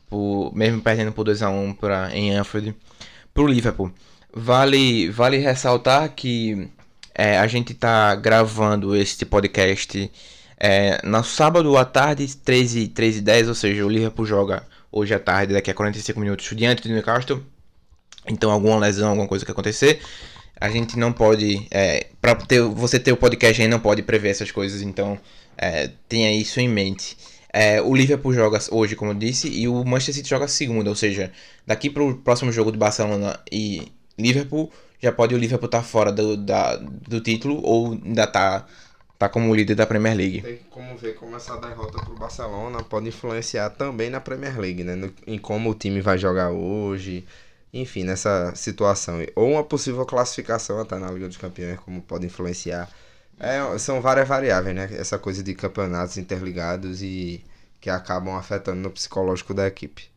por 0.08 0.52
mesmo 0.54 0.80
perdendo 0.80 1.11
por 1.12 1.26
2x1 1.26 2.12
em 2.12 2.37
Anfield, 2.37 2.76
pro 3.35 3.48
Liverpool. 3.48 3.92
Vale, 4.33 5.11
vale 5.11 5.38
ressaltar 5.38 6.09
que 6.14 6.69
é, 7.14 7.38
a 7.38 7.47
gente 7.47 7.73
está 7.73 8.14
gravando 8.14 8.95
este 8.95 9.27
podcast 9.27 10.11
é, 10.59 11.01
no 11.05 11.25
sábado 11.25 11.77
à 11.77 11.85
tarde, 11.85 12.37
13, 12.37 12.88
13 12.88 13.19
e 13.19 13.23
10, 13.23 13.49
ou 13.49 13.55
seja, 13.55 13.85
o 13.85 13.88
Liverpool 13.88 14.27
joga 14.27 14.62
hoje 14.93 15.14
à 15.14 15.19
tarde, 15.19 15.55
daqui 15.55 15.71
a 15.71 15.75
45 15.75 16.21
minutos, 16.21 16.51
diante 16.55 16.83
do 16.83 16.95
Newcastle. 16.95 17.43
Então, 18.29 18.51
alguma 18.51 18.79
lesão, 18.79 19.09
alguma 19.09 19.27
coisa 19.27 19.45
que 19.45 19.51
acontecer, 19.51 20.01
a 20.61 20.69
gente 20.69 20.99
não 20.99 21.12
pode. 21.12 21.66
É, 21.71 22.09
para 22.21 22.35
ter, 22.35 22.61
você 22.62 23.01
ter 23.01 23.12
o 23.12 23.16
podcast 23.16 23.61
aí, 23.61 23.66
não 23.66 23.81
pode 23.81 24.03
prever 24.03 24.29
essas 24.31 24.51
coisas, 24.51 24.83
então 24.83 25.19
é, 25.57 25.90
tenha 26.09 26.31
isso 26.33 26.61
em 26.61 26.69
mente. 26.69 27.16
É, 27.53 27.81
o 27.83 27.95
Liverpool 27.95 28.33
joga 28.33 28.59
hoje, 28.71 28.95
como 28.95 29.11
eu 29.11 29.14
disse, 29.14 29.49
e 29.49 29.66
o 29.66 29.83
Manchester 29.85 30.16
City 30.16 30.29
joga 30.29 30.47
segunda, 30.47 30.88
ou 30.90 30.95
seja, 30.95 31.33
daqui 31.66 31.90
para 31.90 32.03
o 32.03 32.14
próximo 32.14 32.53
jogo 32.53 32.71
de 32.71 32.79
Barcelona 32.79 33.40
e 33.51 33.90
Liverpool, 34.18 34.70
já 35.01 35.11
pode 35.11 35.35
o 35.35 35.38
Liverpool 35.38 35.66
estar 35.66 35.79
tá 35.79 35.85
fora 35.85 36.12
do, 36.12 36.37
da, 36.37 36.77
do 36.77 37.20
título 37.20 37.61
ou 37.62 37.92
ainda 37.92 38.27
tá, 38.27 38.66
tá 39.18 39.29
como 39.29 39.55
líder 39.55 39.75
da 39.75 39.87
Premier 39.87 40.16
League. 40.16 40.42
Tem 40.42 40.59
como 40.70 40.96
ver 40.96 41.14
como 41.14 41.37
essa 41.37 41.57
derrota 41.57 42.03
pro 42.05 42.14
Barcelona 42.14 42.83
pode 42.83 43.09
influenciar 43.09 43.70
também 43.70 44.11
na 44.11 44.20
Premier 44.20 44.59
League, 44.59 44.85
né? 44.85 44.94
No, 44.94 45.12
em 45.27 45.38
como 45.38 45.70
o 45.70 45.75
time 45.75 46.01
vai 46.01 46.18
jogar 46.18 46.51
hoje, 46.51 47.27
enfim, 47.73 48.05
nessa 48.05 48.55
situação. 48.55 49.18
Ou 49.35 49.53
uma 49.53 49.64
possível 49.64 50.05
classificação 50.05 50.81
até 50.81 50.99
na 50.99 51.11
Liga 51.11 51.29
dos 51.29 51.37
Campeões, 51.38 51.79
como 51.81 52.03
pode 52.03 52.27
influenciar. 52.27 52.88
É, 53.38 53.79
são 53.79 54.03
várias 54.03 54.29
variáveis, 54.29 54.77
né? 54.77 54.88
Essa 54.92 55.18
coisa 55.18 55.42
de 55.42 55.55
campeonatos 55.55 56.18
interligados 56.18 57.03
e 57.03 57.42
que 57.81 57.88
acabam 57.88 58.37
afetando 58.37 58.81
no 58.81 58.90
psicológico 58.90 59.55
da 59.55 59.66
equipe. 59.66 60.11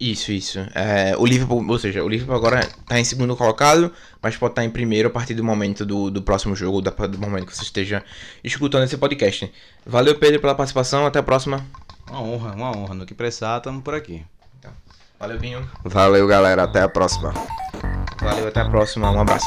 Isso, 0.00 0.32
isso. 0.32 0.58
É, 0.74 1.14
o 1.18 1.26
Liverpool, 1.26 1.62
ou 1.68 1.78
seja, 1.78 2.02
o 2.02 2.08
Liverpool 2.08 2.34
agora 2.34 2.60
está 2.60 2.98
em 2.98 3.04
segundo 3.04 3.36
colocado, 3.36 3.92
mas 4.22 4.34
pode 4.34 4.52
estar 4.52 4.62
tá 4.62 4.66
em 4.66 4.70
primeiro 4.70 5.08
a 5.08 5.10
partir 5.10 5.34
do 5.34 5.44
momento 5.44 5.84
do, 5.84 6.10
do 6.10 6.22
próximo 6.22 6.56
jogo, 6.56 6.80
do 6.80 7.18
momento 7.18 7.44
que 7.44 7.54
você 7.54 7.64
esteja 7.64 8.02
escutando 8.42 8.84
esse 8.84 8.96
podcast. 8.96 9.52
Valeu, 9.84 10.18
Pedro, 10.18 10.40
pela 10.40 10.54
participação. 10.54 11.04
Até 11.04 11.18
a 11.18 11.22
próxima. 11.22 11.66
Uma 12.08 12.22
honra, 12.22 12.52
uma 12.54 12.74
honra. 12.74 12.94
No 12.94 13.04
que 13.04 13.12
precisar, 13.12 13.58
estamos 13.58 13.82
por 13.82 13.94
aqui. 13.94 14.24
Então, 14.58 14.72
valeu, 15.18 15.38
Vinho. 15.38 15.70
Valeu, 15.84 16.26
galera. 16.26 16.62
Até 16.62 16.80
a 16.80 16.88
próxima. 16.88 17.34
Valeu, 18.22 18.48
até 18.48 18.60
a 18.60 18.70
próxima. 18.70 19.10
Um 19.10 19.20
abraço. 19.20 19.46